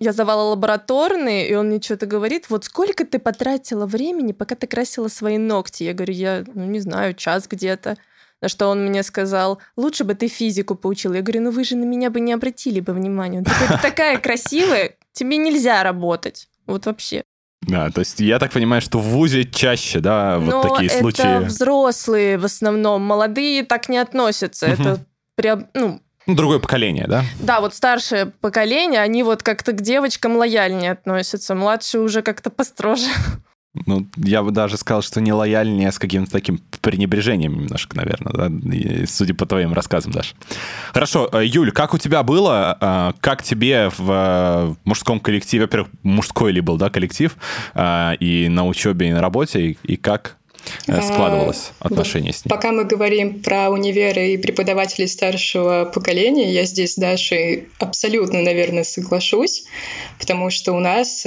я 0.00 0.12
сдавала 0.12 0.50
лабораторные, 0.50 1.48
и 1.48 1.54
он 1.54 1.68
мне 1.68 1.80
что-то 1.80 2.06
говорит, 2.06 2.50
вот 2.50 2.64
сколько 2.64 3.06
ты 3.06 3.20
потратила 3.20 3.86
времени, 3.86 4.32
пока 4.32 4.56
ты 4.56 4.66
красила 4.66 5.06
свои 5.06 5.38
ногти? 5.38 5.84
Я 5.84 5.94
говорю, 5.94 6.14
я, 6.14 6.44
ну, 6.54 6.64
не 6.64 6.80
знаю, 6.80 7.14
час 7.14 7.46
где-то. 7.46 7.96
На 8.40 8.48
что 8.48 8.66
он 8.66 8.84
мне 8.84 9.04
сказал, 9.04 9.60
лучше 9.76 10.02
бы 10.02 10.16
ты 10.16 10.26
физику 10.26 10.74
поучила. 10.74 11.14
Я 11.14 11.22
говорю, 11.22 11.42
ну 11.42 11.50
вы 11.52 11.62
же 11.62 11.76
на 11.76 11.84
меня 11.84 12.10
бы 12.10 12.18
не 12.18 12.32
обратили 12.32 12.80
бы 12.80 12.94
внимания. 12.94 13.38
Он 13.38 13.44
такой, 13.44 13.68
ты 13.76 13.80
такая 13.80 14.18
красивая, 14.18 14.96
тебе 15.12 15.36
нельзя 15.36 15.84
работать. 15.84 16.48
Вот 16.66 16.86
вообще. 16.86 17.22
Да, 17.66 17.90
то 17.90 18.00
есть 18.00 18.20
я 18.20 18.38
так 18.38 18.52
понимаю, 18.52 18.80
что 18.82 18.98
в 18.98 19.04
ВУЗе 19.04 19.44
чаще, 19.44 20.00
да, 20.00 20.38
вот 20.38 20.50
Но 20.50 20.62
такие 20.62 20.90
это 20.90 20.98
случаи. 20.98 21.36
это 21.36 21.46
взрослые 21.46 22.38
в 22.38 22.44
основном, 22.44 23.02
молодые 23.02 23.64
так 23.64 23.88
не 23.88 23.98
относятся. 23.98 24.66
Угу. 24.66 24.72
Это 24.74 25.04
прям, 25.36 25.68
ну, 25.74 26.00
ну, 26.26 26.34
другое 26.36 26.58
поколение, 26.58 27.06
да? 27.06 27.24
Да, 27.40 27.60
вот 27.60 27.74
старшее 27.74 28.26
поколение, 28.26 29.00
они 29.00 29.22
вот 29.22 29.42
как-то 29.42 29.72
к 29.72 29.82
девочкам 29.82 30.36
лояльнее 30.36 30.92
относятся, 30.92 31.54
младшие 31.54 32.00
уже 32.00 32.22
как-то 32.22 32.50
построже. 32.50 33.08
Ну, 33.86 34.06
я 34.16 34.42
бы 34.42 34.52
даже 34.52 34.76
сказал, 34.76 35.02
что 35.02 35.20
не 35.20 35.32
лояльнее, 35.32 35.88
а 35.88 35.92
с 35.92 35.98
каким-то 35.98 36.30
таким 36.30 36.60
пренебрежением 36.80 37.58
немножко, 37.58 37.96
наверное, 37.96 38.32
да, 38.32 39.06
судя 39.06 39.34
по 39.34 39.46
твоим 39.46 39.72
рассказам, 39.72 40.12
Даш. 40.12 40.36
Хорошо, 40.92 41.28
э, 41.32 41.44
Юль, 41.44 41.72
как 41.72 41.92
у 41.92 41.98
тебя 41.98 42.22
было? 42.22 42.78
Э, 42.80 43.12
как 43.20 43.42
тебе 43.42 43.90
в 43.98 44.10
э, 44.10 44.74
мужском 44.84 45.18
коллективе, 45.18 45.64
во-первых, 45.64 45.90
мужской 46.04 46.52
ли 46.52 46.60
был, 46.60 46.76
да, 46.76 46.88
коллектив, 46.88 47.36
и 47.76 48.46
на 48.50 48.66
учебе, 48.66 49.08
и 49.08 49.12
на 49.12 49.20
работе, 49.20 49.76
и 49.82 49.96
как 49.96 50.36
складывалось 50.86 51.72
отношение 51.80 52.32
с 52.32 52.44
ним? 52.44 52.50
Пока 52.50 52.70
мы 52.70 52.84
говорим 52.84 53.42
про 53.42 53.70
универы 53.70 54.34
и 54.34 54.36
преподавателей 54.38 55.08
старшего 55.08 55.90
поколения, 55.92 56.52
я 56.52 56.64
здесь 56.64 56.94
с 56.94 56.96
Дашей 56.96 57.68
абсолютно, 57.80 58.40
наверное, 58.40 58.84
соглашусь, 58.84 59.64
потому 60.18 60.50
что 60.50 60.72
у 60.72 60.78
нас 60.78 61.26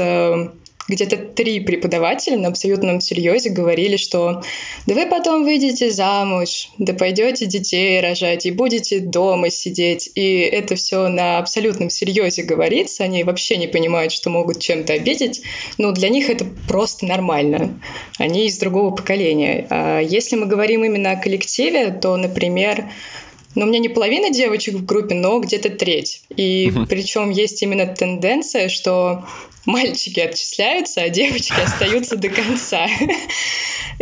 где-то 0.87 1.17
три 1.17 1.59
преподавателя 1.59 2.37
на 2.37 2.49
абсолютном 2.49 3.01
серьезе 3.01 3.49
говорили, 3.49 3.97
что 3.97 4.41
да 4.85 4.95
вы 4.95 5.05
потом 5.05 5.43
выйдете 5.43 5.91
замуж, 5.91 6.69
да 6.77 6.93
пойдете 6.93 7.45
детей 7.45 7.99
рожать 7.99 8.45
и 8.45 8.51
будете 8.51 8.99
дома 8.99 9.49
сидеть. 9.49 10.09
И 10.15 10.39
это 10.39 10.75
все 10.75 11.07
на 11.09 11.39
абсолютном 11.39 11.89
серьезе 11.89 12.43
говорится. 12.43 13.03
Они 13.03 13.23
вообще 13.23 13.57
не 13.57 13.67
понимают, 13.67 14.11
что 14.11 14.29
могут 14.29 14.59
чем-то 14.59 14.93
обидеть. 14.93 15.41
Но 15.77 15.91
для 15.91 16.09
них 16.09 16.29
это 16.29 16.45
просто 16.67 17.05
нормально. 17.05 17.79
Они 18.17 18.47
из 18.47 18.57
другого 18.57 18.95
поколения. 18.95 19.67
А 19.69 19.99
если 19.99 20.35
мы 20.35 20.45
говорим 20.45 20.83
именно 20.85 21.11
о 21.11 21.21
коллективе, 21.21 21.91
то, 21.91 22.15
например, 22.15 22.85
но 23.57 23.65
у 23.65 23.69
меня 23.69 23.79
не 23.79 23.89
половина 23.89 24.29
девочек 24.29 24.75
в 24.75 24.85
группе, 24.85 25.15
но 25.15 25.39
где-то 25.39 25.71
треть. 25.71 26.21
И 26.29 26.69
uh-huh. 26.69 26.85
причем 26.85 27.31
есть 27.31 27.63
именно 27.63 27.87
тенденция, 27.87 28.69
что 28.69 29.25
мальчики 29.65 30.19
отчисляются, 30.19 31.01
а 31.01 31.09
девочки 31.09 31.59
остаются 31.59 32.17
до 32.17 32.29
конца. 32.29 32.87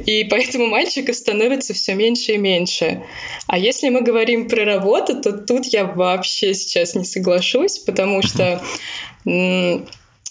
И 0.05 0.25
поэтому 0.25 0.67
мальчиков 0.67 1.15
становится 1.15 1.73
все 1.73 1.95
меньше 1.95 2.33
и 2.33 2.37
меньше. 2.37 3.03
А 3.47 3.57
если 3.57 3.87
мы 3.87 4.01
говорим 4.01 4.49
про 4.49 4.65
работу, 4.65 5.21
то 5.21 5.31
тут 5.31 5.67
я 5.67 5.85
вообще 5.85 6.53
сейчас 6.53 6.93
не 6.93 7.05
соглашусь, 7.05 7.79
потому 7.79 8.21
что 8.23 8.61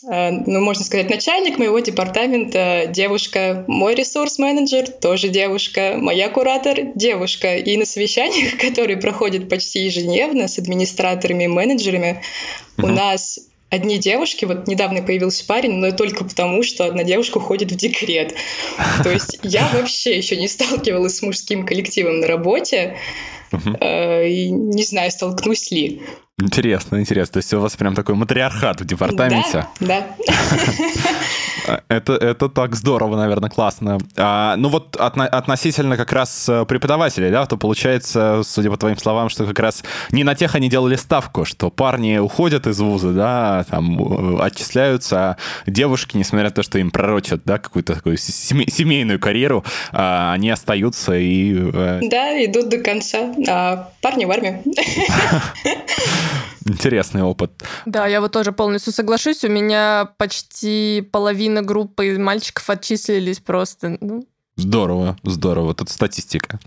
ну, 0.07 0.61
можно 0.61 0.85
сказать, 0.85 1.09
начальник 1.11 1.59
моего 1.59 1.79
департамента 1.79 2.87
девушка, 2.89 3.65
мой 3.67 3.95
ресурс-менеджер 3.95 4.89
тоже 4.89 5.29
девушка, 5.29 5.95
моя 5.97 6.29
куратор 6.29 6.79
девушка. 6.95 7.57
И 7.57 7.77
на 7.77 7.85
совещаниях, 7.85 8.59
которые 8.61 8.97
проходят 8.97 9.49
почти 9.49 9.81
ежедневно 9.81 10.49
с 10.49 10.59
администраторами 10.59 11.45
и 11.45 11.49
менеджерами, 11.49 12.23
у 12.79 12.89
нас 12.89 13.39
одни 13.71 13.99
девушки, 13.99 14.45
вот 14.45 14.69
недавно 14.69 15.03
появился 15.03 15.45
парень, 15.47 15.75
но 15.75 15.91
только 15.91 16.25
потому, 16.25 16.63
что 16.63 16.85
одна 16.85 17.03
девушка 17.03 17.39
уходит 17.39 17.73
в 17.73 17.77
декрет. 17.77 18.35
То 19.03 19.11
есть 19.11 19.39
я 19.43 19.69
вообще 19.73 20.17
еще 20.17 20.37
не 20.37 20.49
сталкивалась 20.49 21.17
с 21.17 21.23
мужским 21.23 21.67
коллективом 21.67 22.21
на 22.21 22.27
работе, 22.27 22.97
э, 23.81 24.29
и 24.29 24.51
не 24.51 24.85
знаю, 24.85 25.11
столкнусь 25.11 25.71
ли. 25.71 26.03
Интересно, 26.39 27.01
интересно. 27.01 27.35
То 27.35 27.39
есть 27.39 27.55
у 27.55 27.61
вас 27.61 27.77
прям 27.77 27.95
такой 27.95 28.15
матриархат 28.15 28.81
в 28.81 28.85
департаменте? 28.85 29.67
Да, 29.81 30.07
да. 30.19 30.27
Это, 31.89 32.15
это 32.15 32.49
так 32.49 32.75
здорово, 32.75 33.17
наверное, 33.17 33.51
классно. 33.51 33.99
А, 34.17 34.57
ну 34.57 34.69
вот 34.69 34.97
отно, 34.97 35.27
относительно 35.27 35.97
как 35.97 36.13
раз 36.13 36.49
э, 36.49 36.65
преподавателей, 36.67 37.31
да, 37.31 37.47
то 37.47 37.57
получается, 37.57 38.43
судя 38.45 38.71
по 38.71 38.77
твоим 38.77 38.99
словам, 38.99 39.29
что 39.29 39.47
как 39.47 39.59
раз 39.59 39.83
не 40.11 40.25
на 40.25 40.35
тех 40.35 40.55
они 40.55 40.69
делали 40.69 40.97
ставку, 40.97 41.45
что 41.45 41.71
парни 41.71 42.19
уходят 42.19 42.67
из 42.67 42.81
вуза, 42.81 43.13
да, 43.13 43.65
там 43.71 44.39
э, 44.39 44.43
отчисляются, 44.43 45.17
а 45.17 45.37
девушки, 45.67 46.17
несмотря 46.17 46.49
на 46.49 46.55
то, 46.55 46.63
что 46.63 46.79
им 46.79 46.91
пророчат, 46.91 47.43
да, 47.45 47.59
какую-то 47.59 47.95
такую 47.95 48.17
семейную 48.19 49.19
карьеру, 49.19 49.65
а, 49.93 50.33
они 50.35 50.51
остаются 50.51 51.17
и... 51.17 51.55
Э, 51.73 52.01
да, 52.03 52.45
идут 52.45 52.69
до 52.69 52.79
конца, 52.79 53.33
а 53.49 53.91
парни 54.01 54.25
в 54.25 54.31
армию. 54.31 54.63
Интересный 56.69 57.23
опыт. 57.23 57.63
Да, 57.85 58.07
я 58.07 58.21
вот 58.21 58.33
тоже 58.33 58.53
полностью 58.53 58.93
соглашусь. 58.93 59.45
У 59.45 59.49
меня 59.49 60.11
почти 60.17 61.07
половина 61.13 61.63
группы 61.63 62.19
мальчиков 62.19 62.69
отчислились 62.71 63.41
просто. 63.41 63.99
Ну, 64.01 64.27
Здорово, 64.57 65.17
здорово, 65.25 65.75
тут 65.75 65.89
статистика. 65.89 66.61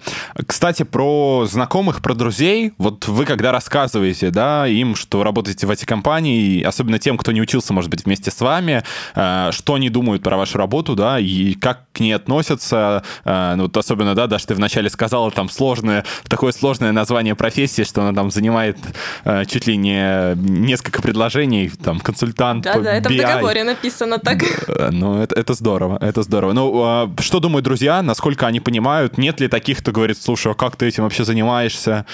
Кстати, 0.46 0.84
про 0.84 1.46
знакомых, 1.50 2.02
про 2.02 2.16
друзей, 2.16 2.74
вот 2.78 3.08
вы 3.08 3.24
когда 3.24 3.54
рассказываете, 3.54 4.30
да, 4.30 4.68
им, 4.68 4.94
что 4.94 5.24
работаете 5.24 5.68
в 5.68 5.72
этой 5.72 5.86
компании, 5.86 6.62
особенно 6.64 7.00
тем, 7.00 7.18
кто 7.18 7.32
не 7.32 7.42
учился, 7.42 7.72
может 7.72 7.90
быть, 7.90 8.04
вместе 8.04 8.30
с 8.30 8.42
вами, 8.42 8.84
э, 9.16 9.52
что 9.54 9.76
они 9.76 9.90
думают 9.90 10.22
про 10.22 10.36
вашу 10.36 10.58
работу, 10.58 10.96
да, 10.96 11.18
и 11.18 11.54
как 11.54 11.84
к 11.94 12.02
ней 12.02 12.12
относятся, 12.12 13.04
э, 13.24 13.54
ну, 13.56 13.64
вот 13.64 13.78
особенно, 13.78 14.16
да, 14.16 14.28
даже 14.28 14.48
ты 14.48 14.56
вначале 14.56 14.90
сказала, 14.90 15.32
там, 15.32 15.50
сложное, 15.50 16.04
такое 16.28 16.52
сложное 16.52 16.92
название 16.92 17.36
профессии, 17.36 17.84
что 17.84 18.02
она 18.02 18.14
там 18.14 18.32
занимает 18.32 18.78
э, 19.24 19.46
чуть 19.46 19.66
ли 19.66 19.78
не 19.78 20.36
несколько 20.36 21.02
предложений, 21.02 21.72
там, 21.82 22.02
консультант 22.02 22.66
Да, 22.66 22.80
да, 22.80 22.96
это 22.96 23.08
BI. 23.08 23.14
в 23.14 23.18
договоре 23.18 23.64
написано 23.64 24.20
так. 24.20 24.44
Ну, 24.92 25.22
это, 25.22 25.36
это 25.36 25.54
здорово, 25.54 25.98
это 26.02 26.24
здорово. 26.24 26.52
Ну, 26.52 26.84
а 26.84 27.10
что 27.22 27.40
думают 27.40 27.64
друзья 27.64 27.77
друзья, 27.78 28.02
насколько 28.02 28.48
они 28.48 28.60
понимают, 28.60 29.20
нет 29.20 29.40
ли 29.40 29.48
таких, 29.48 29.80
кто 29.80 29.92
говорит, 29.92 30.20
слушай, 30.20 30.52
а 30.52 30.56
как 30.56 30.76
ты 30.76 30.88
этим 30.88 31.04
вообще 31.04 31.24
занимаешься? 31.24 32.08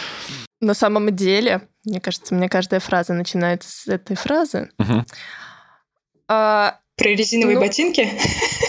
На 0.60 0.74
самом 0.74 1.16
деле, 1.16 1.62
мне 1.86 2.02
кажется, 2.02 2.36
мне 2.36 2.50
каждая 2.50 2.82
фраза 2.82 3.14
начинается 3.14 3.70
с 3.70 3.88
этой 3.88 4.18
фразы. 4.18 4.70
Угу. 4.78 5.06
А, 6.28 6.80
Про 6.98 7.10
резиновые 7.10 7.56
ну... 7.56 7.62
ботинки? 7.62 8.10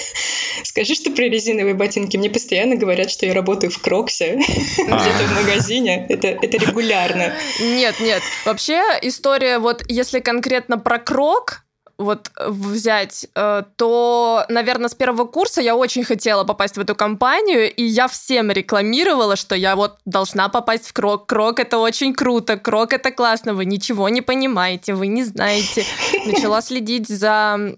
Скажи, 0.63 0.95
что 0.95 1.11
про 1.11 1.25
резиновые 1.25 1.75
ботинки. 1.75 2.17
Мне 2.17 2.31
постоянно 2.31 2.77
говорят, 2.77 3.11
что 3.11 3.27
я 3.27 3.35
работаю 3.35 3.73
в 3.73 3.81
Кроксе, 3.81 4.37
где-то 4.77 5.25
в 5.27 5.43
магазине. 5.43 6.07
Это, 6.09 6.29
это 6.29 6.59
регулярно. 6.59 7.35
Нет, 7.61 7.99
нет. 7.99 8.23
Вообще 8.45 8.81
история, 9.03 9.59
вот 9.59 9.83
если 9.89 10.21
конкретно 10.21 10.79
про 10.79 11.01
Крок, 11.01 11.64
вот 11.99 12.31
взять, 12.47 13.27
э, 13.35 13.63
то, 13.77 14.45
наверное, 14.49 14.89
с 14.89 14.95
первого 14.95 15.27
курса 15.27 15.61
я 15.61 15.77
очень 15.77 16.05
хотела 16.05 16.45
попасть 16.45 16.77
в 16.77 16.81
эту 16.81 16.95
компанию, 16.95 17.73
и 17.73 17.83
я 17.83 18.09
всем 18.09 18.51
рекламировала, 18.51 19.37
что 19.37 19.55
я 19.55 19.77
вот 19.77 19.99
должна 20.05 20.49
попасть 20.49 20.89
в 20.89 20.93
Крок. 20.93 21.27
Крок— 21.27 21.61
это 21.61 21.79
очень 21.79 22.15
круто, 22.15 22.57
Крок— 22.57 22.93
это 22.95 23.11
классно, 23.11 23.55
вы 23.55 23.65
ничего 23.65 24.09
не 24.09 24.23
понимаете, 24.23 24.95
вы 24.95 25.07
не 25.07 25.25
знаете. 25.25 25.85
Начала 26.27 26.63
следить 26.63 27.09
за 27.09 27.77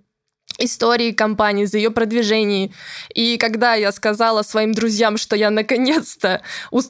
истории 0.59 1.13
компании, 1.13 1.65
за 1.65 1.79
ее 1.79 1.91
продвижением. 1.91 2.73
И 3.15 3.37
когда 3.37 3.75
я 3.75 3.93
сказала 3.93 4.43
своим 4.43 4.73
друзьям, 4.73 5.17
что 5.17 5.37
я 5.37 5.51
наконец-то, 5.51 6.43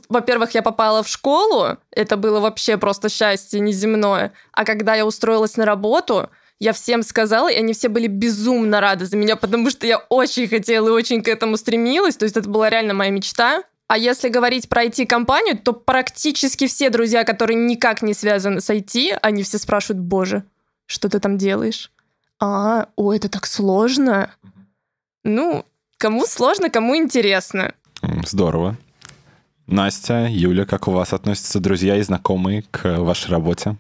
во-первых, 0.09 0.55
я 0.55 0.63
попала 0.63 1.03
в 1.03 1.09
школу, 1.09 1.79
это 1.91 2.17
было 2.17 2.41
вообще 2.41 2.77
просто 2.77 3.09
счастье 3.09 3.61
неземное, 3.61 4.33
а 4.53 4.65
когда 4.65 4.95
я 4.95 5.07
устроилась 5.07 5.57
на 5.57 5.65
работу, 5.65 6.31
я 6.59 6.73
всем 6.73 7.03
сказала, 7.03 7.51
и 7.51 7.57
они 7.57 7.73
все 7.73 7.89
были 7.89 8.07
безумно 8.07 8.81
рады 8.81 9.07
за 9.07 9.17
меня, 9.17 9.37
потому 9.37 9.71
что 9.71 9.87
я 9.87 9.99
очень 9.99 10.49
хотела 10.49 10.89
и 10.89 10.93
очень 10.93 11.23
к 11.23 11.29
этому 11.29 11.57
стремилась. 11.57 12.17
То 12.17 12.25
есть 12.25 12.37
это 12.37 12.49
была 12.49 12.71
реально 12.71 12.95
моя 12.95 13.11
мечта. 13.11 13.63
А 13.89 13.99
если 13.99 14.29
говорить 14.29 14.69
про 14.69 14.85
IT-компанию, 14.85 15.59
то 15.59 15.73
практически 15.73 16.67
все 16.67 16.91
друзья, 16.91 17.25
которые 17.25 17.57
никак 17.57 18.03
не 18.03 18.15
связаны 18.15 18.61
с 18.61 18.71
IT, 18.71 19.19
они 19.23 19.43
все 19.43 19.59
спрашивают, 19.59 20.03
боже, 20.03 20.45
что 20.87 21.09
ты 21.09 21.21
там 21.21 21.39
делаешь? 21.39 21.93
А, 22.41 22.89
о, 22.97 23.13
это 23.13 23.29
так 23.29 23.47
сложно. 23.47 24.31
Ну, 25.25 25.65
кому 25.99 26.27
сложно, 26.27 26.69
кому 26.69 26.97
интересно. 26.97 27.75
Здорово. 28.25 28.77
Настя, 29.67 30.29
Юля, 30.31 30.65
как 30.65 30.89
у 30.89 30.93
вас 30.93 31.13
относятся 31.13 31.61
друзья 31.61 31.97
и 31.97 32.03
знакомые 32.03 32.65
к 32.71 32.99
вашей 32.99 33.31
работе? 33.31 33.77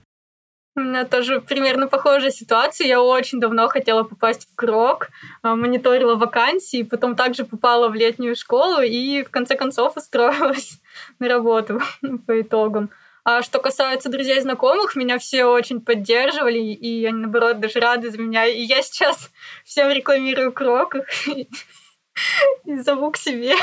У 0.76 0.80
меня 0.80 1.06
тоже 1.06 1.40
примерно 1.40 1.88
похожая 1.88 2.30
ситуация. 2.30 2.86
Я 2.86 3.02
очень 3.02 3.40
давно 3.40 3.66
хотела 3.68 4.02
попасть 4.02 4.46
в 4.46 4.54
Крок, 4.54 5.08
а, 5.42 5.56
мониторила 5.56 6.16
вакансии, 6.16 6.82
потом 6.82 7.16
также 7.16 7.46
попала 7.46 7.88
в 7.88 7.94
летнюю 7.94 8.36
школу 8.36 8.82
и 8.82 9.24
в 9.24 9.30
конце 9.30 9.56
концов 9.56 9.96
устроилась 9.96 10.78
на 11.18 11.28
работу 11.28 11.80
по 12.26 12.40
итогам. 12.40 12.90
А 13.24 13.42
что 13.42 13.58
касается 13.58 14.10
друзей 14.10 14.36
и 14.36 14.40
знакомых, 14.40 14.96
меня 14.96 15.18
все 15.18 15.46
очень 15.46 15.80
поддерживали, 15.80 16.58
и 16.58 17.06
они, 17.06 17.20
наоборот, 17.20 17.58
даже 17.58 17.80
рады 17.80 18.10
за 18.10 18.18
меня. 18.18 18.44
И 18.44 18.60
я 18.60 18.82
сейчас 18.82 19.30
всем 19.64 19.90
рекламирую 19.90 20.52
Крок 20.52 20.94
и 21.26 21.48
зову 22.80 23.10
к 23.10 23.16
себе. 23.16 23.54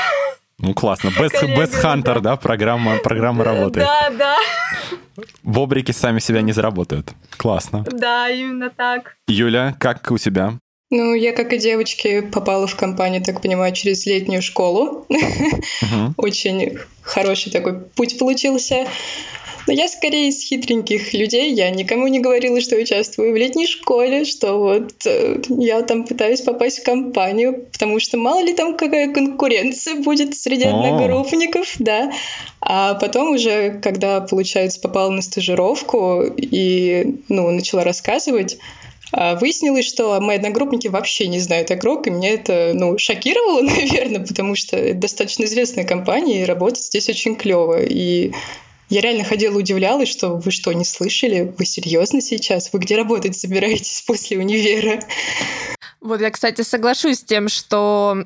Ну, 0.58 0.74
классно. 0.74 1.08
Best, 1.08 1.42
Best 1.56 1.82
Hunter, 1.82 2.20
да, 2.20 2.36
программа, 2.36 2.98
программа 2.98 3.44
работает. 3.44 3.86
Да, 3.86 4.10
да. 4.10 4.36
Бобрики 5.42 5.92
сами 5.92 6.18
себя 6.18 6.42
не 6.42 6.52
заработают. 6.52 7.12
Классно. 7.36 7.84
Да, 7.90 8.28
именно 8.30 8.70
так. 8.70 9.16
Юля, 9.28 9.74
как 9.78 10.10
у 10.10 10.18
тебя? 10.18 10.54
Ну, 10.90 11.14
я, 11.14 11.32
как 11.32 11.52
и 11.52 11.58
девочки, 11.58 12.20
попала 12.20 12.66
в 12.66 12.76
компанию, 12.76 13.22
так 13.22 13.40
понимаю, 13.40 13.74
через 13.74 14.06
летнюю 14.06 14.42
школу. 14.42 15.06
Очень 16.16 16.78
хороший 17.02 17.50
такой 17.50 17.80
путь 17.80 18.18
получился. 18.18 18.86
Но 19.66 19.72
я 19.72 19.88
скорее 19.88 20.28
из 20.28 20.42
хитреньких 20.42 21.14
людей. 21.14 21.52
Я 21.52 21.70
никому 21.70 22.06
не 22.06 22.20
говорила, 22.20 22.60
что 22.60 22.76
участвую 22.76 23.32
в 23.32 23.36
летней 23.36 23.66
школе, 23.66 24.24
что 24.24 24.58
вот 24.58 24.92
э, 25.06 25.40
я 25.48 25.82
там 25.82 26.04
пытаюсь 26.04 26.42
попасть 26.42 26.80
в 26.80 26.84
компанию, 26.84 27.66
потому 27.72 27.98
что 27.98 28.18
мало 28.18 28.42
ли 28.42 28.52
там 28.52 28.76
какая 28.76 29.12
конкуренция 29.12 29.96
будет 29.96 30.36
среди 30.36 30.64
одногруппников, 30.64 31.74
да. 31.78 32.12
А 32.60 32.94
потом 32.94 33.32
уже, 33.32 33.80
когда, 33.82 34.20
получается, 34.20 34.80
попала 34.80 35.10
на 35.10 35.22
стажировку 35.22 36.22
и, 36.36 37.20
ну, 37.28 37.50
начала 37.50 37.84
рассказывать, 37.84 38.58
а 39.12 39.36
выяснилось, 39.36 39.86
что 39.86 40.20
мои 40.20 40.38
одногруппники 40.38 40.88
вообще 40.88 41.28
не 41.28 41.38
знают 41.38 41.70
о 41.70 41.74
и 41.74 42.10
меня 42.10 42.30
это, 42.30 42.72
ну, 42.74 42.98
шокировало, 42.98 43.60
наверное, 43.62 44.26
потому 44.26 44.56
что 44.56 44.76
это 44.76 44.98
достаточно 44.98 45.44
известная 45.44 45.84
компания, 45.84 46.42
и 46.42 46.46
работать 46.46 46.84
здесь 46.84 47.08
очень 47.08 47.36
клево. 47.36 47.80
И 47.80 48.32
я 48.88 49.00
реально 49.00 49.24
ходила, 49.24 49.58
удивлялась, 49.58 50.08
что 50.08 50.36
вы 50.36 50.50
что, 50.50 50.72
не 50.72 50.84
слышали? 50.84 51.54
Вы 51.58 51.64
серьезно 51.64 52.20
сейчас? 52.20 52.72
Вы 52.72 52.80
где 52.80 52.96
работать 52.96 53.36
собираетесь 53.36 54.02
после 54.06 54.38
универа? 54.38 55.00
Вот 56.00 56.20
я, 56.20 56.30
кстати, 56.30 56.62
соглашусь 56.62 57.20
с 57.20 57.24
тем, 57.24 57.48
что 57.48 58.24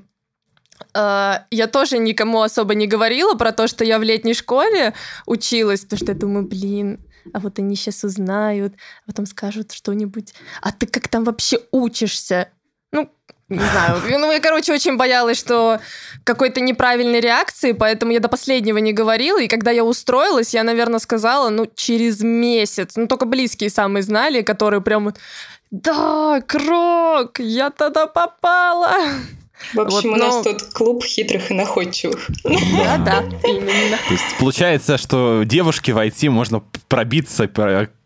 э, 0.95 1.33
я 1.51 1.67
тоже 1.69 1.99
никому 1.99 2.43
особо 2.43 2.75
не 2.75 2.87
говорила 2.87 3.35
про 3.35 3.53
то, 3.53 3.69
что 3.69 3.85
я 3.85 3.99
в 3.99 4.03
летней 4.03 4.35
школе 4.35 4.95
училась, 5.27 5.83
потому 5.83 5.99
что 5.99 6.13
я 6.13 6.19
думаю, 6.19 6.47
блин, 6.47 6.99
а 7.33 7.41
вот 7.41 7.59
они 7.59 7.77
сейчас 7.77 8.05
узнают, 8.05 8.75
а 9.05 9.07
потом 9.07 9.27
скажут 9.27 9.73
что-нибудь. 9.73 10.35
А 10.61 10.73
ты 10.73 10.87
как 10.87 11.09
там 11.09 11.25
вообще 11.25 11.61
учишься? 11.71 12.51
Ну, 12.91 13.11
не 13.49 13.59
знаю. 13.59 14.03
Ну, 14.19 14.33
я, 14.33 14.41
короче, 14.41 14.73
очень 14.73 14.97
боялась, 14.97 15.39
что 15.39 15.81
какой-то 16.25 16.61
неправильной 16.61 17.21
реакции, 17.21 17.73
поэтому 17.73 18.13
я 18.13 18.21
до 18.21 18.29
последнего 18.29 18.79
не 18.79 18.93
говорила. 18.93 19.41
И 19.41 19.49
когда 19.49 19.71
я 19.71 19.85
устроилась, 19.85 20.55
я, 20.55 20.65
наверное, 20.65 20.99
сказала, 20.99 21.49
ну, 21.49 21.67
через 21.75 22.23
месяц. 22.23 22.97
Ну, 22.97 23.07
только 23.07 23.27
близкие 23.27 23.71
самые 23.71 24.03
знали, 24.03 24.43
которые 24.43 24.81
прям... 24.81 25.15
Да, 25.71 26.41
Крок, 26.47 27.41
я 27.41 27.71
тогда 27.71 28.07
попала. 28.07 28.91
В 29.75 29.81
общем, 29.81 30.11
вот, 30.11 30.17
у 30.17 30.17
нас 30.17 30.45
тут 30.45 30.63
клуб 30.73 31.05
хитрых 31.05 31.51
и 31.51 31.55
находчивых. 31.55 32.29
Да, 32.45 32.99
да, 32.99 33.25
именно. 33.45 33.99
То 34.07 34.13
есть 34.13 34.37
получается, 34.39 34.99
что 34.99 35.43
девушке 35.45 35.93
в 35.93 35.99
IT 35.99 36.31
можно 36.31 36.63
пробиться 36.89 37.51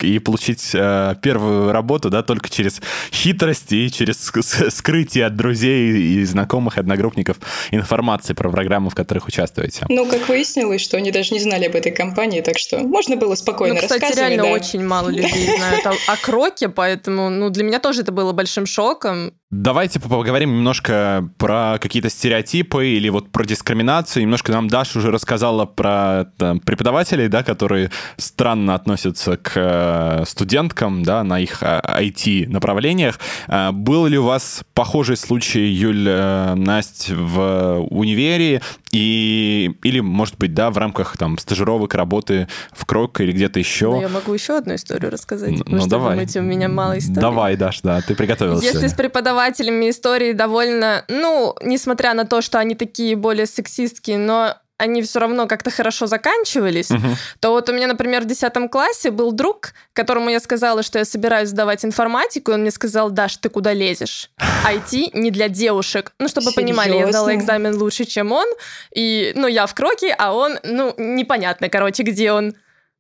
и 0.00 0.18
получить 0.18 0.70
э, 0.74 1.14
первую 1.22 1.72
работу, 1.72 2.10
да, 2.10 2.22
только 2.22 2.48
через 2.48 2.80
хитрость 3.12 3.72
и 3.72 3.90
через 3.90 4.32
скрытие 4.74 5.26
от 5.26 5.36
друзей 5.36 5.92
и 5.92 6.24
знакомых, 6.24 6.78
одногруппников 6.78 7.36
информации 7.70 8.32
про 8.32 8.50
программы, 8.50 8.90
в 8.90 8.94
которых 8.94 9.28
участвуете. 9.28 9.86
Ну, 9.88 10.06
как 10.06 10.28
выяснилось, 10.28 10.80
что 10.80 10.96
они 10.96 11.12
даже 11.12 11.34
не 11.34 11.40
знали 11.40 11.66
об 11.66 11.76
этой 11.76 11.92
компании, 11.92 12.40
так 12.40 12.58
что 12.58 12.78
можно 12.78 13.16
было 13.16 13.34
спокойно 13.34 13.74
ну, 13.74 13.80
кстати, 13.80 14.02
рассказывать. 14.02 14.30
реально 14.30 14.42
да. 14.44 14.50
очень 14.50 14.84
мало 14.84 15.08
людей 15.08 15.56
знают 15.56 15.86
о, 15.86 16.12
о 16.12 16.16
Кроке, 16.16 16.68
поэтому, 16.68 17.30
ну, 17.30 17.50
для 17.50 17.64
меня 17.64 17.78
тоже 17.78 18.02
это 18.02 18.12
было 18.12 18.32
большим 18.32 18.66
шоком. 18.66 19.34
Давайте 19.50 20.00
поговорим 20.00 20.50
немножко 20.50 21.28
про 21.42 21.78
какие-то 21.80 22.08
стереотипы 22.08 22.86
или 22.86 23.08
вот 23.08 23.32
про 23.32 23.44
дискриминацию. 23.44 24.22
Немножко 24.22 24.52
нам 24.52 24.68
Даша 24.68 25.00
уже 25.00 25.10
рассказала 25.10 25.66
про 25.66 26.26
там, 26.36 26.60
преподавателей, 26.60 27.26
да, 27.26 27.42
которые 27.42 27.90
странно 28.16 28.76
относятся 28.76 29.36
к 29.36 29.50
э, 29.56 30.24
студенткам, 30.24 31.02
да, 31.02 31.24
на 31.24 31.40
их 31.40 31.64
IT-направлениях. 31.64 33.18
Э, 33.48 33.70
э, 33.70 33.72
был 33.72 34.06
ли 34.06 34.18
у 34.18 34.22
вас 34.22 34.62
похожий 34.72 35.16
случай, 35.16 35.66
Юль, 35.66 36.08
Настя, 36.08 37.16
в 37.16 37.88
универе? 37.90 38.62
И, 38.92 39.74
или, 39.82 40.00
может 40.00 40.36
быть, 40.36 40.54
да, 40.54 40.70
в 40.70 40.78
рамках 40.78 41.16
там 41.16 41.38
стажировок, 41.38 41.94
работы 41.94 42.46
в 42.72 42.84
Крок 42.84 43.20
или 43.20 43.32
где-то 43.32 43.58
еще. 43.58 43.90
Ну, 43.90 44.00
я 44.02 44.08
могу 44.08 44.32
еще 44.32 44.58
одну 44.58 44.74
историю 44.76 45.10
рассказать. 45.10 45.50
Ну, 45.50 45.64
ну 45.66 45.86
давай. 45.86 46.12
Думаете, 46.12 46.40
у 46.40 46.42
меня 46.42 46.68
мало 46.68 46.98
историй? 46.98 47.20
Давай, 47.20 47.56
Даш, 47.56 47.80
да, 47.80 48.00
ты 48.02 48.14
приготовилась. 48.14 48.62
Если 48.62 48.86
с 48.86 48.94
преподавателями 48.94 49.88
истории 49.90 50.32
довольно, 50.32 51.04
ну, 51.08 51.31
несмотря 51.62 52.14
на 52.14 52.24
то, 52.24 52.40
что 52.40 52.58
они 52.58 52.74
такие 52.74 53.16
более 53.16 53.46
сексистские, 53.46 54.18
но 54.18 54.56
они 54.82 55.00
все 55.02 55.20
равно 55.20 55.46
как-то 55.46 55.70
хорошо 55.70 56.06
заканчивались, 56.06 56.90
uh 56.90 57.00
то 57.40 57.50
вот 57.50 57.68
у 57.68 57.72
меня, 57.72 57.86
например, 57.86 58.22
в 58.22 58.26
10 58.26 58.70
классе 58.70 59.10
был 59.10 59.32
друг, 59.32 59.74
которому 59.92 60.30
я 60.30 60.40
сказала, 60.40 60.82
что 60.82 60.98
я 60.98 61.04
собираюсь 61.04 61.50
сдавать 61.50 61.84
информатику, 61.84 62.50
и 62.50 62.54
он 62.54 62.60
мне 62.60 62.70
сказал, 62.70 63.10
Даш, 63.10 63.36
ты 63.36 63.48
куда 63.48 63.72
лезешь? 63.72 64.30
IT 64.66 65.10
не 65.14 65.30
для 65.30 65.48
девушек. 65.48 66.12
Ну, 66.18 66.28
чтобы 66.28 66.50
Серьезно? 66.50 66.62
понимали, 66.62 66.96
я 66.96 67.08
сдала 67.08 67.34
экзамен 67.34 67.76
лучше, 67.76 68.04
чем 68.04 68.32
он, 68.32 68.46
и, 68.94 69.32
ну, 69.36 69.46
я 69.46 69.66
в 69.66 69.74
кроке, 69.74 70.14
а 70.18 70.34
он, 70.34 70.58
ну, 70.64 70.94
непонятно, 70.98 71.68
короче, 71.68 72.02
где 72.02 72.32
он. 72.32 72.54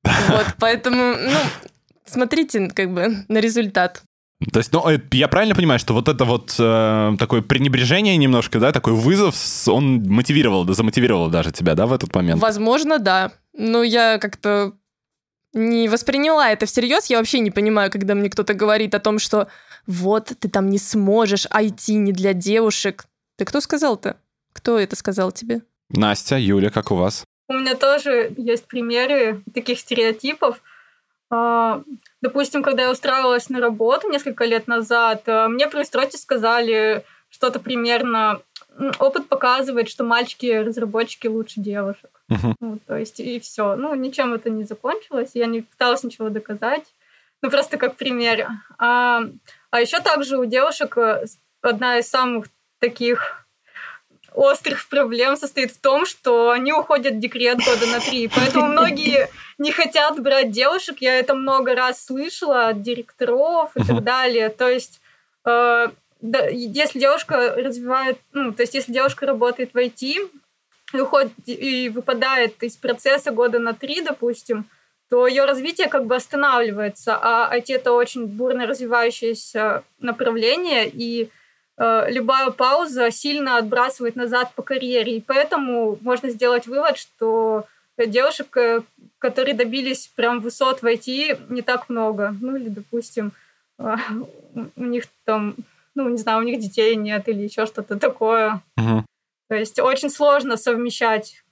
Вот, 0.28 0.46
поэтому, 0.58 1.14
ну, 1.16 1.38
смотрите, 2.04 2.70
как 2.74 2.90
бы, 2.90 3.24
на 3.28 3.38
результат. 3.38 4.02
То 4.50 4.58
есть, 4.58 4.72
ну, 4.72 4.88
э, 4.88 4.98
я 5.12 5.28
правильно 5.28 5.54
понимаю, 5.54 5.78
что 5.78 5.94
вот 5.94 6.08
это 6.08 6.24
вот 6.24 6.54
э, 6.58 7.12
такое 7.18 7.42
пренебрежение 7.42 8.16
немножко, 8.16 8.58
да, 8.58 8.72
такой 8.72 8.94
вызов, 8.94 9.36
он 9.68 10.02
мотивировал, 10.02 10.64
да, 10.64 10.74
замотивировал 10.74 11.28
даже 11.28 11.52
тебя, 11.52 11.74
да, 11.74 11.86
в 11.86 11.92
этот 11.92 12.14
момент? 12.14 12.40
Возможно, 12.40 12.98
да. 12.98 13.32
Но 13.52 13.82
я 13.82 14.18
как-то 14.18 14.72
не 15.52 15.88
восприняла 15.88 16.50
это 16.50 16.66
всерьез. 16.66 17.06
Я 17.06 17.18
вообще 17.18 17.40
не 17.40 17.50
понимаю, 17.50 17.90
когда 17.90 18.14
мне 18.14 18.30
кто-то 18.30 18.54
говорит 18.54 18.94
о 18.94 19.00
том, 19.00 19.18
что 19.18 19.48
вот, 19.86 20.32
ты 20.38 20.48
там 20.48 20.70
не 20.70 20.78
сможешь, 20.78 21.46
IT 21.46 21.92
не 21.92 22.12
для 22.12 22.32
девушек. 22.32 23.04
Ты 23.36 23.44
кто 23.44 23.60
сказал-то? 23.60 24.16
Кто 24.52 24.78
это 24.78 24.96
сказал 24.96 25.32
тебе? 25.32 25.62
Настя, 25.90 26.38
Юля, 26.38 26.70
как 26.70 26.90
у 26.90 26.96
вас? 26.96 27.24
У 27.48 27.54
меня 27.54 27.74
тоже 27.74 28.32
есть 28.36 28.66
примеры 28.66 29.42
таких 29.52 29.78
стереотипов. 29.78 30.62
А, 31.34 31.82
допустим, 32.20 32.62
когда 32.62 32.82
я 32.82 32.90
устраивалась 32.90 33.48
на 33.48 33.58
работу 33.58 34.10
несколько 34.10 34.44
лет 34.44 34.66
назад, 34.66 35.22
э, 35.26 35.48
мне 35.48 35.66
при 35.66 35.80
устройстве 35.80 36.18
сказали 36.18 37.06
что-то 37.30 37.58
примерно 37.58 38.42
опыт 38.98 39.28
показывает, 39.28 39.88
что 39.88 40.04
мальчики-разработчики 40.04 41.26
лучше 41.28 41.60
девушек. 41.60 42.10
Мгм. 42.28 42.56
Ну, 42.60 42.78
то 42.86 42.96
есть, 42.96 43.18
и 43.18 43.40
все. 43.40 43.76
Ну, 43.76 43.94
ничем 43.94 44.34
это 44.34 44.50
не 44.50 44.64
закончилось. 44.64 45.30
Я 45.32 45.46
не 45.46 45.62
пыталась 45.62 46.04
ничего 46.04 46.28
доказать. 46.28 46.84
Ну, 47.40 47.50
просто 47.50 47.78
как 47.78 47.96
пример. 47.96 48.48
А, 48.78 49.22
а 49.70 49.80
еще 49.80 50.00
также 50.00 50.36
у 50.36 50.44
девушек 50.44 50.98
э, 50.98 51.24
одна 51.62 51.98
из 51.98 52.08
самых 52.08 52.48
таких 52.78 53.46
острых 54.34 54.88
проблем 54.88 55.36
состоит 55.36 55.72
в 55.72 55.80
том, 55.80 56.06
что 56.06 56.50
они 56.50 56.72
уходят 56.72 57.14
в 57.14 57.18
декрет 57.18 57.58
года 57.58 57.86
на 57.86 58.00
три. 58.00 58.28
Поэтому 58.28 58.66
многие 58.66 59.28
не 59.58 59.72
хотят 59.72 60.20
брать 60.20 60.50
девушек. 60.50 60.96
Я 61.00 61.18
это 61.18 61.34
много 61.34 61.74
раз 61.74 62.04
слышала 62.04 62.68
от 62.68 62.82
директоров 62.82 63.76
и 63.76 63.84
так 63.84 64.02
далее. 64.02 64.48
То 64.48 64.68
есть 64.68 65.00
э, 65.44 65.88
да, 66.22 66.46
если 66.46 67.00
девушка 67.00 67.54
развивает, 67.56 68.18
ну, 68.32 68.52
то 68.52 68.62
есть 68.62 68.74
если 68.74 68.92
девушка 68.92 69.26
работает 69.26 69.74
в 69.74 69.76
IT 69.76 70.30
и 70.94 71.00
уходит 71.00 71.32
и 71.46 71.88
выпадает 71.88 72.62
из 72.62 72.76
процесса 72.76 73.32
года 73.32 73.58
на 73.58 73.74
три, 73.74 74.00
допустим, 74.02 74.66
то 75.10 75.26
ее 75.26 75.44
развитие 75.44 75.88
как 75.88 76.06
бы 76.06 76.14
останавливается, 76.14 77.18
а 77.20 77.54
IT 77.54 77.74
это 77.74 77.92
очень 77.92 78.26
бурно 78.26 78.66
развивающееся 78.66 79.82
направление, 79.98 80.88
и 80.88 81.28
э, 81.76 82.10
любая 82.10 82.50
пауза 82.50 83.10
сильно 83.10 83.58
отбрасывает 83.58 84.14
назад 84.14 84.54
по 84.54 84.62
карьере, 84.62 85.16
и 85.16 85.20
поэтому 85.20 85.98
можно 86.02 86.30
сделать 86.30 86.68
вывод, 86.68 86.98
что 86.98 87.66
девушек, 87.98 88.56
э, 88.56 88.82
которые 89.18 89.54
добились 89.54 90.08
прям 90.08 90.40
высот 90.40 90.82
в 90.82 90.86
IT, 90.86 91.38
не 91.48 91.62
так 91.62 91.88
много. 91.88 92.34
Ну 92.40 92.56
или, 92.56 92.68
допустим, 92.68 93.32
э, 93.78 93.96
у- 94.76 94.82
них 94.84 95.04
там, 95.24 95.54
ну 95.94 96.08
не 96.08 96.16
знаю, 96.18 96.38
у 96.40 96.42
них 96.42 96.60
детей 96.60 96.96
нет 96.96 97.28
или 97.28 97.42
еще 97.42 97.66
что-то 97.66 97.98
такое. 97.98 98.60
Мгм. 98.76 99.06
То 99.48 99.56
есть 99.56 99.78
очень 99.78 100.10
сложно 100.10 100.56
совмещать. 100.56 101.42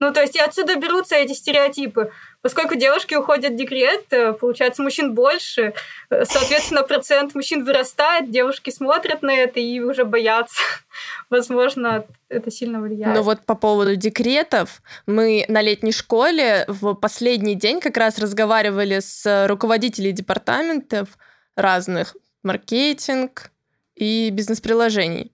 Ну, 0.00 0.12
то 0.12 0.20
есть 0.20 0.36
и 0.36 0.40
отсюда 0.40 0.76
берутся 0.76 1.16
эти 1.16 1.32
стереотипы. 1.32 2.12
Поскольку 2.46 2.76
девушки 2.76 3.16
уходят 3.16 3.54
в 3.54 3.56
декрет, 3.56 4.04
э, 4.12 4.32
получается, 4.32 4.80
мужчин 4.80 5.14
больше, 5.14 5.74
э, 6.10 6.24
соответственно, 6.24 6.84
процент 6.84 7.34
мужчин 7.34 7.64
вырастает, 7.64 8.30
девушки 8.30 8.70
смотрят 8.70 9.22
на 9.22 9.34
это 9.36 9.58
и 9.58 9.80
уже 9.80 10.04
боятся. 10.04 10.62
Возможно, 11.28 12.04
это 12.28 12.52
сильно 12.52 12.80
влияет. 12.80 13.16
Но 13.16 13.24
вот 13.24 13.40
по 13.40 13.56
поводу 13.56 13.96
декретов, 13.96 14.80
мы 15.08 15.44
на 15.48 15.60
летней 15.60 15.90
школе 15.90 16.64
в 16.68 16.94
последний 16.94 17.56
день 17.56 17.80
как 17.80 17.96
раз 17.96 18.16
разговаривали 18.16 19.00
с 19.00 19.48
руководителями 19.48 20.12
департаментов 20.12 21.18
разных, 21.56 22.16
маркетинг 22.44 23.50
и 23.96 24.30
бизнес-приложений. 24.30 25.32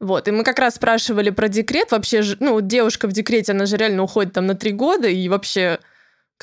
Вот, 0.00 0.28
и 0.28 0.30
мы 0.30 0.44
как 0.44 0.58
раз 0.58 0.76
спрашивали 0.76 1.28
про 1.28 1.48
декрет. 1.48 1.90
Вообще, 1.90 2.22
ну, 2.40 2.62
девушка 2.62 3.06
в 3.06 3.12
декрете, 3.12 3.52
она 3.52 3.66
же 3.66 3.76
реально 3.76 4.02
уходит 4.04 4.32
там 4.32 4.46
на 4.46 4.54
три 4.54 4.72
года, 4.72 5.08
и 5.08 5.28
вообще, 5.28 5.78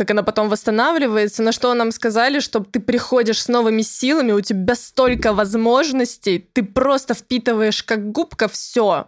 как 0.01 0.09
она 0.11 0.23
потом 0.23 0.49
восстанавливается, 0.49 1.43
на 1.43 1.51
что 1.51 1.71
нам 1.75 1.91
сказали, 1.91 2.39
что 2.39 2.61
ты 2.61 2.79
приходишь 2.79 3.39
с 3.39 3.47
новыми 3.47 3.83
силами, 3.83 4.31
у 4.31 4.41
тебя 4.41 4.73
столько 4.73 5.31
возможностей, 5.31 6.39
ты 6.39 6.63
просто 6.63 7.13
впитываешь 7.13 7.83
как 7.83 8.11
губка 8.11 8.47
все 8.47 9.05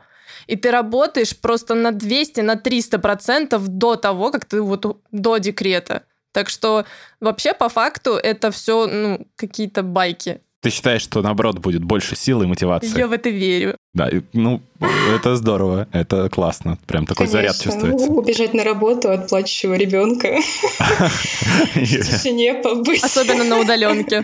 и 0.48 0.56
ты 0.56 0.72
работаешь 0.72 1.36
просто 1.36 1.74
на 1.74 1.92
200, 1.92 2.42
на 2.42 2.56
300 2.56 3.00
процентов 3.00 3.68
до 3.68 3.96
того, 3.96 4.32
как 4.32 4.46
ты 4.46 4.62
вот 4.62 5.02
до 5.12 5.38
декрета. 5.38 6.04
Так 6.32 6.50
что 6.50 6.86
вообще 7.20 7.54
по 7.54 7.70
факту 7.70 8.12
это 8.12 8.52
все 8.52 8.88
ну, 8.88 9.28
какие-то 9.36 9.84
байки. 9.84 10.42
Ты 10.64 10.70
считаешь, 10.70 11.02
что 11.02 11.22
наоборот 11.22 11.60
будет 11.60 11.84
больше 11.84 12.16
силы 12.16 12.46
и 12.46 12.48
мотивации? 12.48 12.98
Я 12.98 13.08
в 13.08 13.12
это 13.12 13.30
верю. 13.30 13.76
Да, 13.94 14.10
ну, 14.32 14.62
это 15.14 15.36
здорово, 15.36 15.90
это 15.92 16.30
классно. 16.30 16.78
Прям 16.88 17.06
такой 17.06 17.28
заряд 17.28 17.58
Конечно. 17.58 17.72
чувствуется. 17.72 18.08
Убежать 18.14 18.54
на 18.54 18.64
работу 18.64 19.12
от 19.12 19.28
плачущего 19.28 19.74
ребенка, 19.74 20.38
жене 21.76 22.54
побыть. 22.64 23.04
Особенно 23.04 23.44
на 23.44 23.60
удаленке. 23.60 24.24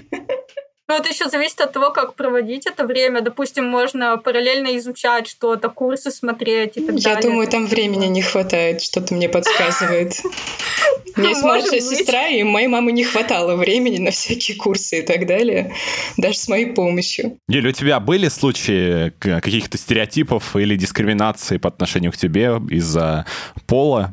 Ну, 0.89 0.95
это 0.95 1.08
еще 1.08 1.30
зависит 1.30 1.62
от 1.62 1.71
того, 1.71 1.91
как 1.91 2.15
проводить 2.15 2.65
это 2.65 2.84
время. 2.84 3.21
Допустим, 3.21 3.63
можно 3.63 4.17
параллельно 4.17 4.75
изучать 4.80 5.28
что-то, 5.28 5.69
курсы 5.69 6.10
смотреть 6.10 6.78
и 6.78 6.82
так 6.82 6.95
Я 6.95 7.13
далее. 7.13 7.30
думаю, 7.30 7.45
То 7.45 7.52
там 7.52 7.62
есть, 7.62 7.73
времени 7.73 8.08
не 8.08 8.23
хватает, 8.23 8.82
что-то 8.82 9.13
мне 9.13 9.30
подсказывает. 9.30 10.13
У 11.15 11.19
меня 11.19 11.30
есть 11.30 11.43
Может 11.43 11.71
младшая 11.71 11.82
сестра, 11.82 12.28
и 12.30 12.41
моей 12.41 12.65
мамы 12.67 12.91
не 12.91 13.04
хватало 13.04 13.56
времени 13.56 13.99
на 13.99 14.10
всякие 14.10 14.58
курсы 14.58 14.99
и 14.99 15.02
так 15.04 15.28
далее, 15.28 15.75
даже 16.17 16.39
с 16.39 16.47
моей 16.47 16.65
помощью. 16.65 17.38
Юля, 17.47 17.69
у 17.69 17.73
тебя 17.73 17.99
были 17.99 18.28
случаи 18.28 19.12
каких-то 19.19 19.78
стереотипов 19.78 20.56
или 20.56 20.75
дискриминации 20.75 21.58
по 21.58 21.69
отношению 21.69 22.12
к 22.12 22.17
тебе 22.17 22.60
из-за 22.71 23.28
пола? 23.67 24.12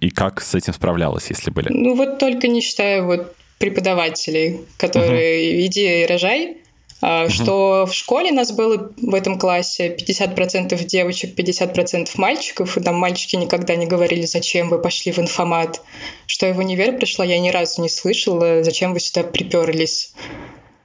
И 0.00 0.08
как 0.08 0.40
с 0.40 0.54
этим 0.54 0.72
справлялась, 0.72 1.26
если 1.28 1.50
были? 1.50 1.68
Ну 1.70 1.94
вот 1.94 2.18
только 2.18 2.48
не 2.48 2.62
считая 2.62 3.02
вот 3.02 3.34
преподавателей, 3.58 4.60
которые 4.76 5.66
иди 5.66 6.02
и 6.02 6.06
рожай, 6.06 6.58
а, 7.00 7.28
что 7.28 7.86
в 7.86 7.94
школе 7.94 8.32
нас 8.32 8.50
было 8.50 8.92
в 8.96 9.14
этом 9.14 9.38
классе 9.38 9.94
50% 9.96 10.84
девочек, 10.84 11.34
50% 11.34 12.10
мальчиков, 12.16 12.76
и 12.76 12.80
там 12.80 12.96
мальчики 12.96 13.36
никогда 13.36 13.76
не 13.76 13.86
говорили, 13.86 14.26
зачем 14.26 14.68
вы 14.68 14.80
пошли 14.80 15.12
в 15.12 15.18
информат. 15.18 15.80
Что 16.26 16.46
я 16.46 16.54
в 16.54 16.58
универ 16.58 16.96
пришла, 16.96 17.24
я 17.24 17.38
ни 17.38 17.50
разу 17.50 17.82
не 17.82 17.88
слышала, 17.88 18.64
зачем 18.64 18.94
вы 18.94 19.00
сюда 19.00 19.22
приперлись. 19.22 20.12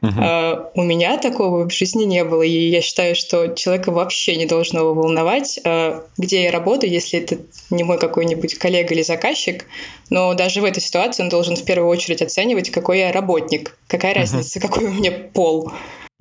А, 0.03 0.69
У 0.75 0.83
меня 0.83 1.17
такого 1.17 1.67
в 1.67 1.73
жизни 1.73 2.03
не 2.03 2.23
было, 2.23 2.41
и 2.43 2.69
я 2.69 2.81
считаю, 2.81 3.15
что 3.15 3.49
человека 3.49 3.91
вообще 3.91 4.35
не 4.35 4.45
должно 4.45 4.93
волновать, 4.93 5.59
а, 5.63 6.03
где 6.17 6.43
я 6.43 6.51
работаю, 6.51 6.91
если 6.91 7.19
это 7.19 7.37
не 7.69 7.83
мой 7.83 7.97
какой-нибудь 7.97 8.55
коллега 8.55 8.93
или 8.93 9.01
заказчик, 9.01 9.65
но 10.09 10.33
даже 10.33 10.61
в 10.61 10.65
этой 10.65 10.81
ситуации 10.81 11.23
он 11.23 11.29
должен 11.29 11.55
в 11.55 11.63
первую 11.63 11.89
очередь 11.89 12.21
оценивать, 12.21 12.69
какой 12.69 12.99
я 12.99 13.11
работник, 13.11 13.77
какая 13.87 14.13
разница, 14.13 14.59
какой 14.61 14.85
у 14.85 14.93
меня 14.93 15.11
пол. 15.11 15.71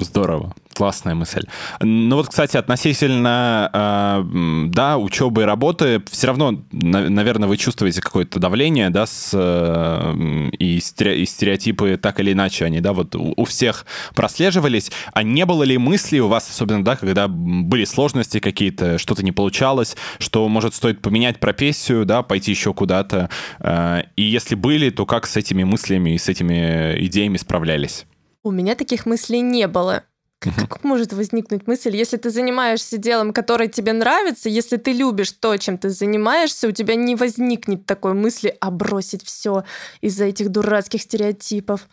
Здорово. 0.05 0.55
Классная 0.75 1.15
мысль. 1.15 1.45
Ну 1.81 2.17
вот, 2.17 2.29
кстати, 2.29 2.57
относительно, 2.57 3.71
э, 3.73 4.69
да, 4.69 4.97
учебы 4.97 5.43
и 5.43 5.45
работы, 5.45 6.03
все 6.11 6.29
равно, 6.29 6.63
на- 6.73 7.11
наверное, 7.11 7.47
вы 7.47 7.59
чувствуете 7.59 8.01
какое-то 8.01 8.41
давление, 8.41 8.89
да, 8.89 9.05
с, 9.05 9.31
э, 9.35 10.49
и, 10.59 10.79
стере- 10.79 11.19
и 11.19 11.27
стереотипы 11.27 11.99
так 11.99 12.21
или 12.21 12.33
иначе, 12.33 12.65
они, 12.65 12.81
да, 12.81 12.95
вот 12.95 13.15
у, 13.15 13.35
у 13.37 13.45
всех 13.45 13.85
прослеживались. 14.15 14.91
А 15.13 15.23
не 15.23 15.45
было 15.45 15.63
ли 15.63 15.77
мыслей 15.77 16.21
у 16.23 16.29
вас, 16.29 16.49
особенно, 16.49 16.83
да, 16.83 16.97
когда 16.97 17.29
были 17.29 17.85
сложности 17.85 18.41
какие-то, 18.41 18.97
что-то 18.99 19.23
не 19.23 19.33
получалось, 19.33 19.95
что, 20.19 20.49
может, 20.49 20.75
стоит 20.75 21.03
поменять 21.03 21.39
профессию, 21.39 22.07
да, 22.07 22.23
пойти 22.23 22.51
еще 22.53 22.73
куда-то? 22.73 23.29
Э, 23.61 24.05
и 24.17 24.23
если 24.23 24.55
были, 24.55 24.89
то 24.89 25.05
как 25.05 25.27
с 25.27 25.37
этими 25.37 25.65
мыслями 25.65 26.15
и 26.15 26.19
с 26.19 26.29
этими 26.31 26.97
идеями 26.99 27.37
справлялись? 27.37 28.07
У 28.43 28.51
меня 28.51 28.75
таких 28.75 29.07
мыслей 29.07 29.41
не 29.41 29.69
было. 29.69 30.05
Как, 30.41 30.83
может 30.83 31.13
возникнуть 31.13 31.69
мысль, 31.69 31.95
если 31.97 32.17
ты 32.17 32.31
занимаешься 32.31 32.99
делом, 32.99 33.33
которое 33.33 33.69
тебе 33.69 33.93
нравится, 33.93 34.49
если 34.49 34.77
ты 34.77 34.93
любишь 34.93 35.31
то, 35.31 35.57
чем 35.57 35.79
ты 35.79 35.91
занимаешься, 35.91 36.67
у 36.67 36.73
тебя 36.73 36.97
не 36.97 37.15
возникнет 37.15 37.87
такой 37.87 38.15
мысли, 38.15 38.57
а 38.61 38.73
бросить 38.73 39.25
все 39.25 39.63
из-за 40.01 40.25
этих 40.25 40.49
дурацких 40.49 41.01
стереотипов. 41.01 41.89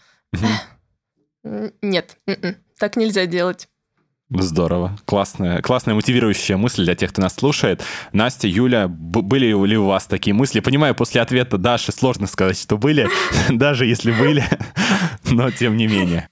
Нет, 1.44 2.18
так 2.80 2.96
нельзя 2.96 3.28
делать. 3.28 3.70
Здорово. 4.32 4.98
Классная, 5.06 5.62
классная 5.62 5.96
мотивирующая 5.96 6.56
мысль 6.56 6.84
для 6.84 6.96
тех, 6.96 7.12
кто 7.12 7.22
нас 7.22 7.34
слушает. 7.36 7.84
Настя, 8.14 8.48
Юля, 8.48 8.88
были 8.88 9.48
ли 9.48 9.78
у 9.78 9.86
вас 9.86 10.06
такие 10.06 10.36
мысли? 10.36 10.60
Понимаю, 10.60 10.94
после 10.94 11.22
ответа 11.22 11.58
Даши 11.58 11.92
сложно 11.92 12.28
сказать, 12.28 12.60
что 12.60 12.78
были, 12.78 13.10
даже 13.50 13.86
если 13.86 14.12
были, 14.12 14.44
но 15.30 15.50
тем 15.50 15.78
не 15.78 15.88
менее. 15.88 16.30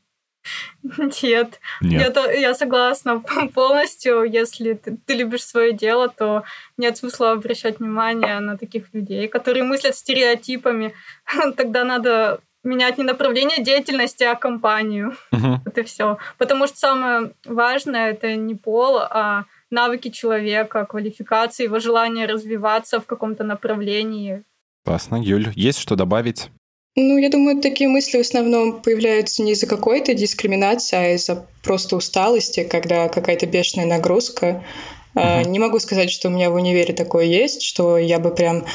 Нет, 0.84 1.60
я, 1.82 2.00
Нет. 2.00 2.14
то- 2.14 2.32
я 2.32 2.54
согласна 2.54 3.20
полностью. 3.54 4.24
Если 4.24 4.74
ты, 4.74 4.98
ты 5.06 5.16
любишь 5.16 5.44
свое 5.44 5.74
дело, 5.74 6.10
то 6.10 6.44
нет 6.78 6.98
смысла 6.98 7.32
обращать 7.32 7.80
внимание 7.80 8.40
на 8.40 8.58
таких 8.58 8.94
людей, 8.94 9.28
которые 9.28 9.64
мыслят 9.64 9.96
стереотипами. 9.96 10.94
Тогда 11.58 11.84
надо 11.84 12.40
менять 12.64 12.98
не 12.98 13.04
направление 13.04 13.64
деятельности, 13.64 14.24
а 14.24 14.36
компанию. 14.36 15.16
Мгм. 15.32 15.62
Это 15.66 15.84
все. 15.84 16.18
Потому 16.38 16.68
что 16.68 16.78
самое 16.78 17.32
важное 17.46 18.12
это 18.12 18.36
не 18.36 18.56
пол, 18.56 19.00
а 19.00 19.46
навыки 19.72 20.10
человека, 20.10 20.86
квалификации, 20.86 21.64
его 21.66 21.80
желание 21.80 22.28
развиваться 22.28 23.00
в 23.00 23.06
каком-то 23.06 23.44
направлении. 23.44 24.44
Классно. 24.86 25.18
Юль, 25.22 25.52
есть 25.56 25.80
что 25.80 25.96
добавить? 25.96 26.50
Ну, 27.00 27.16
я 27.20 27.30
думаю, 27.30 27.62
такие 27.62 27.88
мысли 27.88 28.18
в 28.18 28.22
основном 28.22 28.82
появляются 28.82 29.44
не 29.44 29.52
из-за 29.52 29.68
какой-то 29.68 30.16
дискриминации, 30.16 30.98
а 30.98 31.14
из-за 31.14 31.46
просто 31.62 31.96
усталости, 31.96 32.64
когда 32.64 33.08
какая-то 33.08 33.46
бешеная 33.46 33.86
нагрузка. 33.86 34.64
Мгм. 35.14 35.52
Не 35.52 35.60
могу 35.60 35.78
сказать, 35.78 36.10
что 36.10 36.28
у 36.28 36.32
меня 36.32 36.50
в 36.50 36.56
универе 36.56 36.96
такое 36.96 37.26
есть, 37.26 37.62
что 37.62 38.00
я 38.00 38.18
бы 38.18 38.32
прям 38.32 38.66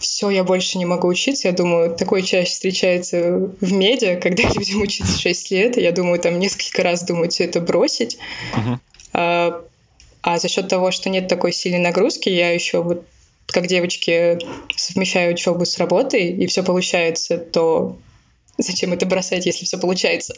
все, 0.00 0.28
я 0.30 0.42
больше 0.42 0.76
не 0.78 0.86
могу 0.86 1.06
учиться. 1.06 1.46
Я 1.46 1.54
думаю, 1.54 1.94
такое 1.94 2.22
чаще 2.22 2.50
встречается 2.50 3.52
в 3.60 3.72
медиа, 3.72 4.16
когда 4.20 4.42
людям 4.42 4.82
учиться 4.82 5.16
6 5.16 5.52
лет. 5.52 5.78
и 5.78 5.80
Я 5.80 5.92
думаю, 5.92 6.18
там 6.18 6.40
несколько 6.40 6.82
раз 6.82 7.04
думают 7.04 7.32
все 7.32 7.44
это 7.44 7.60
бросить. 7.60 8.18
Мгм. 8.56 8.80
А, 9.12 9.62
А 10.22 10.38
за 10.38 10.48
счет 10.48 10.66
того, 10.66 10.90
что 10.90 11.10
нет 11.10 11.28
такой 11.28 11.52
сильной 11.52 11.78
нагрузки, 11.78 12.28
я 12.28 12.50
еще 12.50 12.82
вот 12.82 13.04
как 13.52 13.66
девочки 13.66 14.38
совмещаю 14.76 15.32
учебу 15.32 15.64
с 15.64 15.78
работой, 15.78 16.30
и 16.32 16.46
все 16.46 16.62
получается, 16.62 17.38
то 17.38 17.98
зачем 18.58 18.92
это 18.92 19.06
бросать, 19.06 19.46
если 19.46 19.64
все 19.64 19.78
получается? 19.78 20.34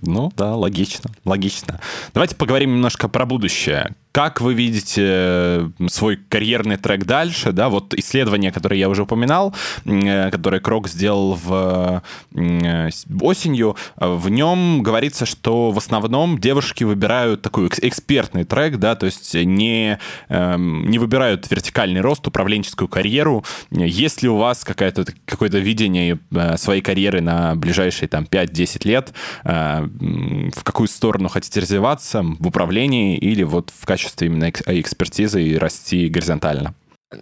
Ну 0.00 0.32
да, 0.36 0.54
логично, 0.54 1.10
логично. 1.24 1.80
Давайте 2.14 2.36
поговорим 2.36 2.70
немножко 2.74 3.08
про 3.08 3.26
будущее. 3.26 3.94
Как 4.12 4.42
вы 4.42 4.52
видите 4.52 5.02
э, 5.06 5.68
свой 5.88 6.16
карьерный 6.16 6.76
трек 6.76 7.06
дальше? 7.06 7.52
Да, 7.52 7.70
вот 7.70 7.94
исследование, 7.94 8.52
которое 8.52 8.78
я 8.78 8.90
уже 8.90 9.04
упоминал, 9.04 9.54
э, 9.86 10.30
которое 10.30 10.60
Крок 10.60 10.88
сделал 10.88 11.34
в 11.42 12.02
э, 12.34 12.90
осенью, 13.20 13.76
в 13.96 14.28
нем 14.28 14.82
говорится, 14.82 15.24
что 15.24 15.70
в 15.70 15.78
основном 15.78 16.38
девушки 16.38 16.84
выбирают 16.84 17.40
такой 17.40 17.68
экспертный 17.68 18.44
трек, 18.44 18.76
да, 18.76 18.96
то 18.96 19.06
есть 19.06 19.32
не, 19.34 19.98
эм, 20.28 20.90
не 20.90 20.98
выбирают 20.98 21.50
вертикальный 21.50 22.02
рост, 22.02 22.26
управленческую 22.28 22.88
карьеру. 22.88 23.44
Есть 23.70 24.22
ли 24.22 24.28
у 24.28 24.36
вас 24.36 24.62
какое-то 24.62 25.06
какое-то 25.24 25.58
видение 25.58 26.18
своей 26.56 26.82
карьеры 26.82 27.22
на 27.22 27.54
ближайшие 27.54 28.08
там 28.08 28.24
5-10 28.24 28.86
лет? 28.86 29.12
В 29.44 30.64
какую 30.64 30.88
сторону 30.88 31.28
хотите 31.28 31.60
развиваться? 31.60 32.22
В 32.22 32.46
управлении 32.46 33.16
или 33.16 33.42
вот 33.42 33.72
в 33.74 33.86
качестве 33.86 34.01
качестве 34.02 34.26
именно 34.26 34.50
экспертизы 34.50 35.42
и 35.42 35.56
расти 35.56 36.08
горизонтально. 36.08 36.74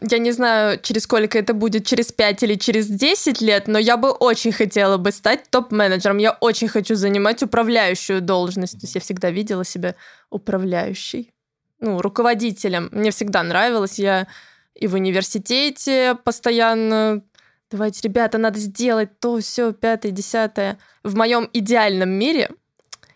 Я 0.08 0.18
не 0.18 0.30
знаю, 0.30 0.78
через 0.80 1.02
сколько 1.02 1.36
это 1.36 1.52
будет, 1.52 1.84
через 1.84 2.12
5 2.12 2.44
или 2.44 2.54
через 2.54 2.86
10 2.86 3.40
лет, 3.40 3.66
но 3.66 3.78
я 3.78 3.96
бы 3.96 4.10
очень 4.10 4.52
хотела 4.52 4.98
бы 4.98 5.10
стать 5.10 5.50
топ-менеджером. 5.50 6.18
Я 6.18 6.32
очень 6.40 6.68
хочу 6.68 6.94
занимать 6.94 7.42
управляющую 7.42 8.20
должность. 8.20 8.74
То 8.74 8.84
есть 8.84 8.94
я 8.94 9.00
всегда 9.00 9.30
видела 9.30 9.64
себя 9.64 9.96
управляющей. 10.30 11.32
Ну, 11.80 12.00
руководителем. 12.00 12.88
Мне 12.92 13.10
всегда 13.10 13.42
нравилось. 13.42 13.98
Я 13.98 14.28
и 14.76 14.86
в 14.86 14.94
университете 14.94 16.16
постоянно 16.24 17.22
давайте, 17.70 18.00
ребята, 18.02 18.38
надо 18.38 18.58
сделать 18.58 19.18
то, 19.20 19.38
все, 19.40 19.72
пятое, 19.72 20.12
десятое. 20.12 20.78
В 21.02 21.16
моем 21.16 21.48
идеальном 21.52 22.10
мире 22.10 22.50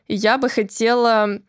я 0.08 0.38
бы 0.38 0.48
хотела 0.48 1.40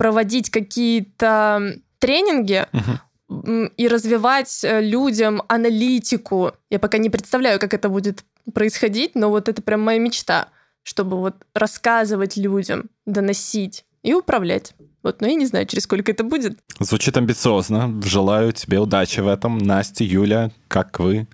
проводить 0.00 0.48
какие-то 0.48 1.74
тренинги 1.98 2.64
угу. 2.72 3.70
и 3.76 3.86
развивать 3.86 4.64
э, 4.64 4.80
людям 4.80 5.42
аналитику. 5.46 6.52
Я 6.70 6.78
пока 6.78 6.96
не 6.96 7.10
представляю, 7.10 7.60
как 7.60 7.74
это 7.74 7.90
будет 7.90 8.24
происходить, 8.54 9.14
но 9.14 9.28
вот 9.28 9.50
это 9.50 9.60
прям 9.60 9.82
моя 9.82 9.98
мечта, 9.98 10.48
чтобы 10.82 11.18
вот 11.18 11.34
рассказывать 11.52 12.38
людям, 12.38 12.88
доносить 13.04 13.84
и 14.02 14.14
управлять. 14.14 14.74
Вот, 15.02 15.20
но 15.20 15.26
я 15.26 15.34
не 15.34 15.44
знаю, 15.44 15.66
через 15.66 15.84
сколько 15.84 16.12
это 16.12 16.24
будет. 16.24 16.58
Звучит 16.78 17.18
амбициозно. 17.18 18.00
Желаю 18.02 18.54
тебе 18.54 18.78
удачи 18.78 19.20
в 19.20 19.28
этом. 19.28 19.58
Настя, 19.58 20.02
Юля, 20.02 20.50
как 20.68 20.98
вы? 20.98 21.26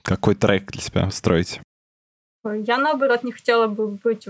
Какой 0.00 0.34
трек 0.36 0.72
для 0.72 0.80
себя 0.80 1.10
строите? 1.10 1.60
Я, 2.46 2.78
наоборот, 2.78 3.24
не 3.24 3.32
хотела 3.32 3.66
бы 3.66 3.88
быть 3.88 4.26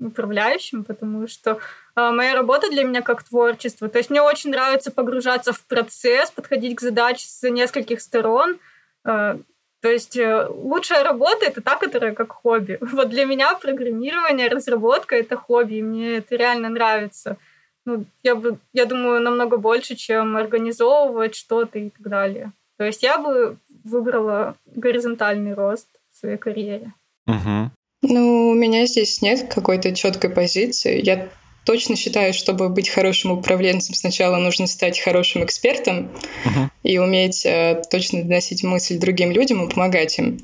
управляющим, 0.00 0.84
потому 0.84 1.26
что 1.26 1.58
э, 1.96 2.10
моя 2.10 2.34
работа 2.34 2.70
для 2.70 2.84
меня 2.84 3.02
как 3.02 3.22
творчество. 3.22 3.88
То 3.88 3.98
есть 3.98 4.10
мне 4.10 4.22
очень 4.22 4.50
нравится 4.50 4.90
погружаться 4.90 5.52
в 5.52 5.64
процесс, 5.64 6.30
подходить 6.30 6.76
к 6.76 6.80
задаче 6.80 7.26
с 7.26 7.48
нескольких 7.48 8.00
сторон. 8.00 8.58
Э, 9.04 9.38
то 9.80 9.88
есть 9.88 10.16
э, 10.16 10.46
лучшая 10.48 11.04
работа 11.04 11.46
это 11.46 11.60
та, 11.60 11.76
которая 11.76 12.14
как 12.14 12.32
хобби. 12.32 12.78
Вот 12.92 13.08
для 13.08 13.24
меня 13.24 13.54
программирование, 13.54 14.48
разработка 14.48 15.16
это 15.16 15.36
хобби, 15.36 15.76
и 15.76 15.82
мне 15.82 16.16
это 16.16 16.36
реально 16.36 16.68
нравится. 16.68 17.36
Ну, 17.84 18.04
я 18.22 18.34
бы, 18.34 18.58
я 18.72 18.84
думаю, 18.84 19.20
намного 19.20 19.58
больше, 19.58 19.94
чем 19.94 20.36
организовывать 20.36 21.36
что-то 21.36 21.78
и 21.78 21.90
так 21.90 22.08
далее. 22.08 22.52
То 22.78 22.84
есть 22.84 23.02
я 23.02 23.16
бы 23.16 23.58
выбрала 23.84 24.56
горизонтальный 24.66 25.54
рост 25.54 25.88
в 26.10 26.16
своей 26.16 26.36
карьере. 26.36 26.92
Угу. 27.26 27.70
Ну, 28.02 28.50
у 28.50 28.54
меня 28.54 28.86
здесь 28.86 29.22
нет 29.22 29.52
какой-то 29.52 29.94
четкой 29.94 30.30
позиции. 30.30 31.00
Я 31.04 31.28
точно 31.66 31.96
считаю, 31.96 32.32
чтобы 32.32 32.68
быть 32.68 32.88
хорошим 32.88 33.32
управленцем, 33.32 33.94
сначала 33.94 34.36
нужно 34.36 34.66
стать 34.66 35.00
хорошим 35.00 35.44
экспертом 35.44 36.12
uh-huh. 36.44 36.68
и 36.84 36.98
уметь 36.98 37.44
э, 37.44 37.82
точно 37.90 38.22
доносить 38.22 38.62
мысль 38.62 38.98
другим 38.98 39.32
людям 39.32 39.66
и 39.66 39.68
помогать 39.68 40.16
им. 40.18 40.38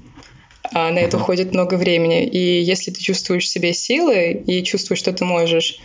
А 0.73 0.91
на 0.91 0.99
uh-huh. 0.99 1.03
это 1.03 1.17
уходит 1.19 1.53
много 1.55 1.77
времени. 1.77 2.27
И 2.27 2.61
если 2.61 2.91
ты 2.91 3.01
чувствуешь 3.01 3.45
в 3.45 3.49
себе 3.49 3.73
силы 3.73 4.33
и 4.33 4.65
чувствуешь, 4.65 4.99
что 4.99 5.13
ты 5.13 5.25
можешь, 5.25 5.81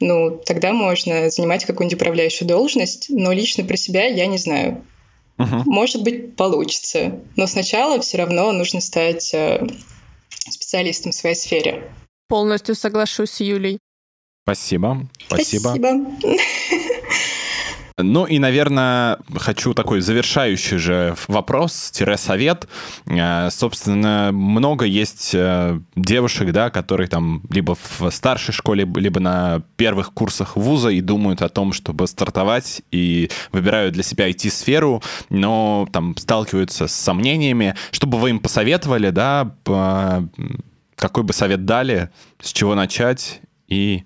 ну, 0.00 0.30
тогда 0.30 0.72
можно 0.72 1.28
занимать 1.30 1.64
какую-нибудь 1.64 2.00
управляющую 2.00 2.48
должность. 2.48 3.06
Но 3.10 3.32
лично 3.32 3.64
про 3.64 3.76
себя 3.76 4.06
я 4.06 4.26
не 4.26 4.38
знаю. 4.38 4.84
Uh-huh. 5.38 5.62
Может 5.66 6.02
быть, 6.02 6.34
получится. 6.34 7.20
Но 7.36 7.46
сначала 7.46 8.00
все 8.00 8.18
равно 8.18 8.52
нужно 8.52 8.80
стать 8.80 9.34
э, 9.34 9.66
специалистом 10.72 11.12
в 11.12 11.14
своей 11.14 11.34
сфере. 11.34 11.92
Полностью 12.28 12.74
соглашусь 12.74 13.30
с 13.30 13.40
Юлей. 13.40 13.78
Спасибо. 14.44 15.06
Спасибо. 15.26 15.74
Спасибо. 15.76 16.78
Ну 17.98 18.24
и, 18.24 18.38
наверное, 18.38 19.18
хочу 19.36 19.74
такой 19.74 20.00
завершающий 20.00 20.78
же 20.78 21.14
вопрос-совет. 21.28 22.68
Э, 23.06 23.50
собственно, 23.50 24.30
много 24.32 24.84
есть 24.84 25.34
э, 25.34 25.78
девушек, 25.94 26.52
да, 26.52 26.70
которые 26.70 27.08
там 27.08 27.42
либо 27.50 27.76
в 27.76 28.10
старшей 28.10 28.52
школе, 28.52 28.88
либо 28.96 29.20
на 29.20 29.62
первых 29.76 30.12
курсах 30.12 30.56
вуза 30.56 30.88
и 30.88 31.00
думают 31.00 31.42
о 31.42 31.48
том, 31.48 31.72
чтобы 31.72 32.06
стартовать 32.06 32.82
и 32.90 33.30
выбирают 33.52 33.94
для 33.94 34.02
себя 34.02 34.30
IT-сферу, 34.30 35.02
но 35.28 35.86
там 35.92 36.16
сталкиваются 36.16 36.86
с 36.86 36.94
сомнениями. 36.94 37.74
Что 37.90 38.06
бы 38.06 38.18
вы 38.18 38.30
им 38.30 38.40
посоветовали, 38.40 39.10
да, 39.10 39.54
какой 40.96 41.24
бы 41.24 41.32
совет 41.32 41.64
дали, 41.64 42.10
с 42.40 42.52
чего 42.52 42.74
начать 42.74 43.40
и 43.68 44.04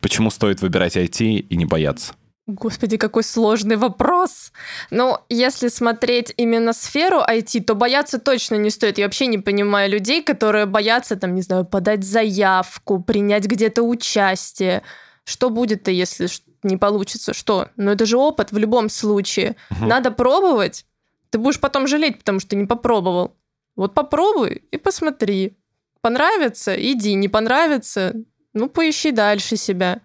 почему 0.00 0.30
стоит 0.30 0.62
выбирать 0.62 0.96
IT 0.96 1.22
и 1.24 1.56
не 1.56 1.64
бояться? 1.64 2.14
Господи, 2.46 2.98
какой 2.98 3.22
сложный 3.22 3.76
вопрос. 3.76 4.52
Ну, 4.90 5.16
если 5.30 5.68
смотреть 5.68 6.34
именно 6.36 6.74
сферу 6.74 7.20
IT, 7.20 7.62
то 7.62 7.74
бояться 7.74 8.18
точно 8.18 8.56
не 8.56 8.68
стоит. 8.68 8.98
Я 8.98 9.06
вообще 9.06 9.28
не 9.28 9.38
понимаю 9.38 9.90
людей, 9.90 10.22
которые 10.22 10.66
боятся, 10.66 11.16
там, 11.16 11.34
не 11.34 11.40
знаю, 11.40 11.64
подать 11.64 12.04
заявку, 12.04 13.02
принять 13.02 13.46
где-то 13.46 13.82
участие. 13.82 14.82
Что 15.24 15.48
будет-то, 15.48 15.90
если 15.90 16.28
не 16.62 16.76
получится? 16.76 17.32
Что? 17.32 17.68
Ну, 17.76 17.90
это 17.90 18.04
же 18.04 18.18
опыт 18.18 18.52
в 18.52 18.58
любом 18.58 18.90
случае. 18.90 19.56
Угу. 19.70 19.86
Надо 19.86 20.10
пробовать. 20.10 20.84
Ты 21.30 21.38
будешь 21.38 21.60
потом 21.60 21.86
жалеть, 21.86 22.18
потому 22.18 22.40
что 22.40 22.56
не 22.56 22.66
попробовал. 22.66 23.36
Вот 23.74 23.94
попробуй 23.94 24.64
и 24.70 24.76
посмотри. 24.76 25.56
Понравится– 26.02 26.74
иди. 26.78 27.14
Не 27.14 27.28
понравится– 27.28 28.14
ну, 28.54 28.68
поищи 28.68 29.10
дальше 29.10 29.56
себя. 29.56 30.00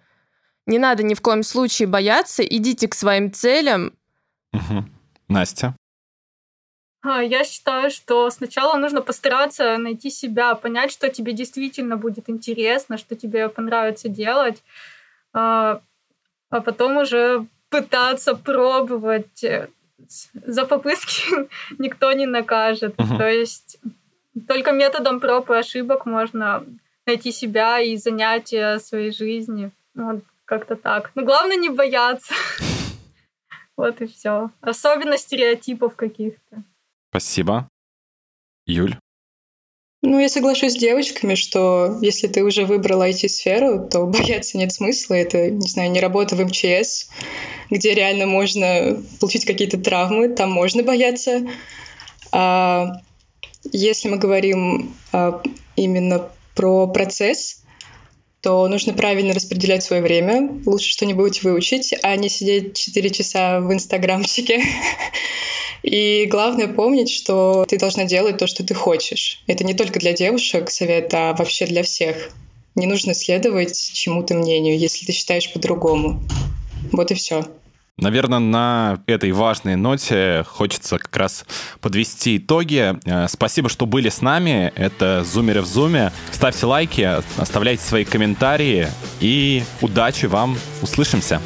Не 0.70 0.78
надо 0.78 1.02
ни 1.02 1.14
в 1.14 1.20
коем 1.20 1.42
случае 1.42 1.88
бояться, 1.88 2.44
идите 2.44 2.86
к 2.86 2.94
своим 2.94 3.32
целям. 3.32 3.92
Угу. 4.52 4.84
Настя? 5.26 5.74
А, 7.02 7.24
я 7.24 7.42
считаю, 7.42 7.90
что 7.90 8.30
сначала 8.30 8.76
нужно 8.76 9.02
постараться 9.02 9.78
найти 9.78 10.10
себя, 10.10 10.54
понять, 10.54 10.92
что 10.92 11.08
тебе 11.08 11.32
действительно 11.32 11.96
будет 11.96 12.30
интересно, 12.30 12.98
что 12.98 13.16
тебе 13.16 13.48
понравится 13.48 14.08
делать, 14.08 14.62
а, 15.32 15.80
а 16.50 16.60
потом 16.60 16.98
уже 16.98 17.46
пытаться 17.68 18.36
пробовать. 18.36 19.44
За 20.46 20.66
попытки 20.66 21.48
никто 21.78 22.12
не 22.12 22.26
накажет. 22.26 22.94
Угу. 22.96 23.18
То 23.18 23.28
есть 23.28 23.80
только 24.46 24.70
методом 24.70 25.18
проб 25.18 25.50
и 25.50 25.54
ошибок 25.54 26.06
можно 26.06 26.64
найти 27.06 27.32
себя 27.32 27.80
и 27.80 27.96
занятия 27.96 28.78
своей 28.78 29.10
жизни. 29.10 29.72
Вот 29.94 30.22
как-то 30.50 30.74
так. 30.74 31.12
Но 31.14 31.24
главное 31.24 31.56
не 31.56 31.68
бояться. 31.68 32.34
Вот 33.76 34.00
и 34.00 34.06
все. 34.06 34.50
Особенно 34.60 35.16
стереотипов 35.16 35.94
каких-то. 35.94 36.64
Спасибо. 37.10 37.68
Юль? 38.66 38.96
Ну, 40.02 40.18
я 40.18 40.28
соглашусь 40.28 40.72
с 40.72 40.76
девочками, 40.76 41.36
что 41.36 41.98
если 42.02 42.26
ты 42.26 42.42
уже 42.42 42.64
выбрал 42.66 43.02
IT-сферу, 43.02 43.88
то 43.88 44.06
бояться 44.06 44.58
нет 44.58 44.72
смысла. 44.72 45.14
Это, 45.14 45.50
не 45.50 45.68
знаю, 45.68 45.92
не 45.92 46.00
работа 46.00 46.34
в 46.34 46.44
МЧС, 46.44 47.10
где 47.70 47.94
реально 47.94 48.26
можно 48.26 49.00
получить 49.20 49.44
какие-то 49.44 49.78
травмы, 49.78 50.30
там 50.30 50.50
можно 50.50 50.82
бояться. 50.82 51.46
А 52.32 52.96
если 53.70 54.08
мы 54.08 54.16
говорим 54.16 54.96
а, 55.12 55.42
именно 55.76 56.28
про 56.56 56.88
процесс, 56.88 57.59
то 58.42 58.66
нужно 58.68 58.94
правильно 58.94 59.34
распределять 59.34 59.82
свое 59.82 60.02
время. 60.02 60.50
Лучше 60.64 60.88
что-нибудь 60.88 61.42
выучить, 61.42 61.94
а 62.02 62.16
не 62.16 62.28
сидеть 62.28 62.76
4 62.76 63.10
часа 63.10 63.60
в 63.60 63.72
инстаграмчике. 63.72 64.62
И 65.82 66.26
главное 66.26 66.68
помнить, 66.68 67.10
что 67.10 67.64
ты 67.66 67.78
должна 67.78 68.04
делать 68.04 68.38
то, 68.38 68.46
что 68.46 68.64
ты 68.64 68.74
хочешь. 68.74 69.42
Это 69.46 69.64
не 69.64 69.74
только 69.74 69.98
для 69.98 70.12
девушек 70.12 70.70
совет, 70.70 71.12
а 71.14 71.34
вообще 71.34 71.66
для 71.66 71.82
всех. 71.82 72.30
Не 72.74 72.86
нужно 72.86 73.14
следовать 73.14 73.92
чему-то 73.92 74.34
мнению, 74.34 74.78
если 74.78 75.06
ты 75.06 75.12
считаешь 75.12 75.52
по-другому. 75.52 76.22
Вот 76.92 77.10
и 77.10 77.14
все. 77.14 77.44
Наверное, 78.00 78.38
на 78.38 78.98
этой 79.06 79.30
важной 79.32 79.76
ноте 79.76 80.44
хочется 80.48 80.98
как 80.98 81.14
раз 81.16 81.44
подвести 81.80 82.38
итоги. 82.38 82.98
Э, 83.04 83.28
спасибо, 83.28 83.68
что 83.68 83.86
были 83.86 84.08
с 84.08 84.22
нами. 84.22 84.72
Это 84.74 85.22
«Зумеры 85.24 85.60
в 85.60 85.66
Зуме». 85.66 86.12
Ставьте 86.32 86.66
лайки, 86.66 87.08
оставляйте 87.36 87.82
свои 87.82 88.04
комментарии 88.04 88.88
и 89.20 89.62
удачи 89.82 90.26
вам. 90.26 90.56
Услышимся. 90.82 91.40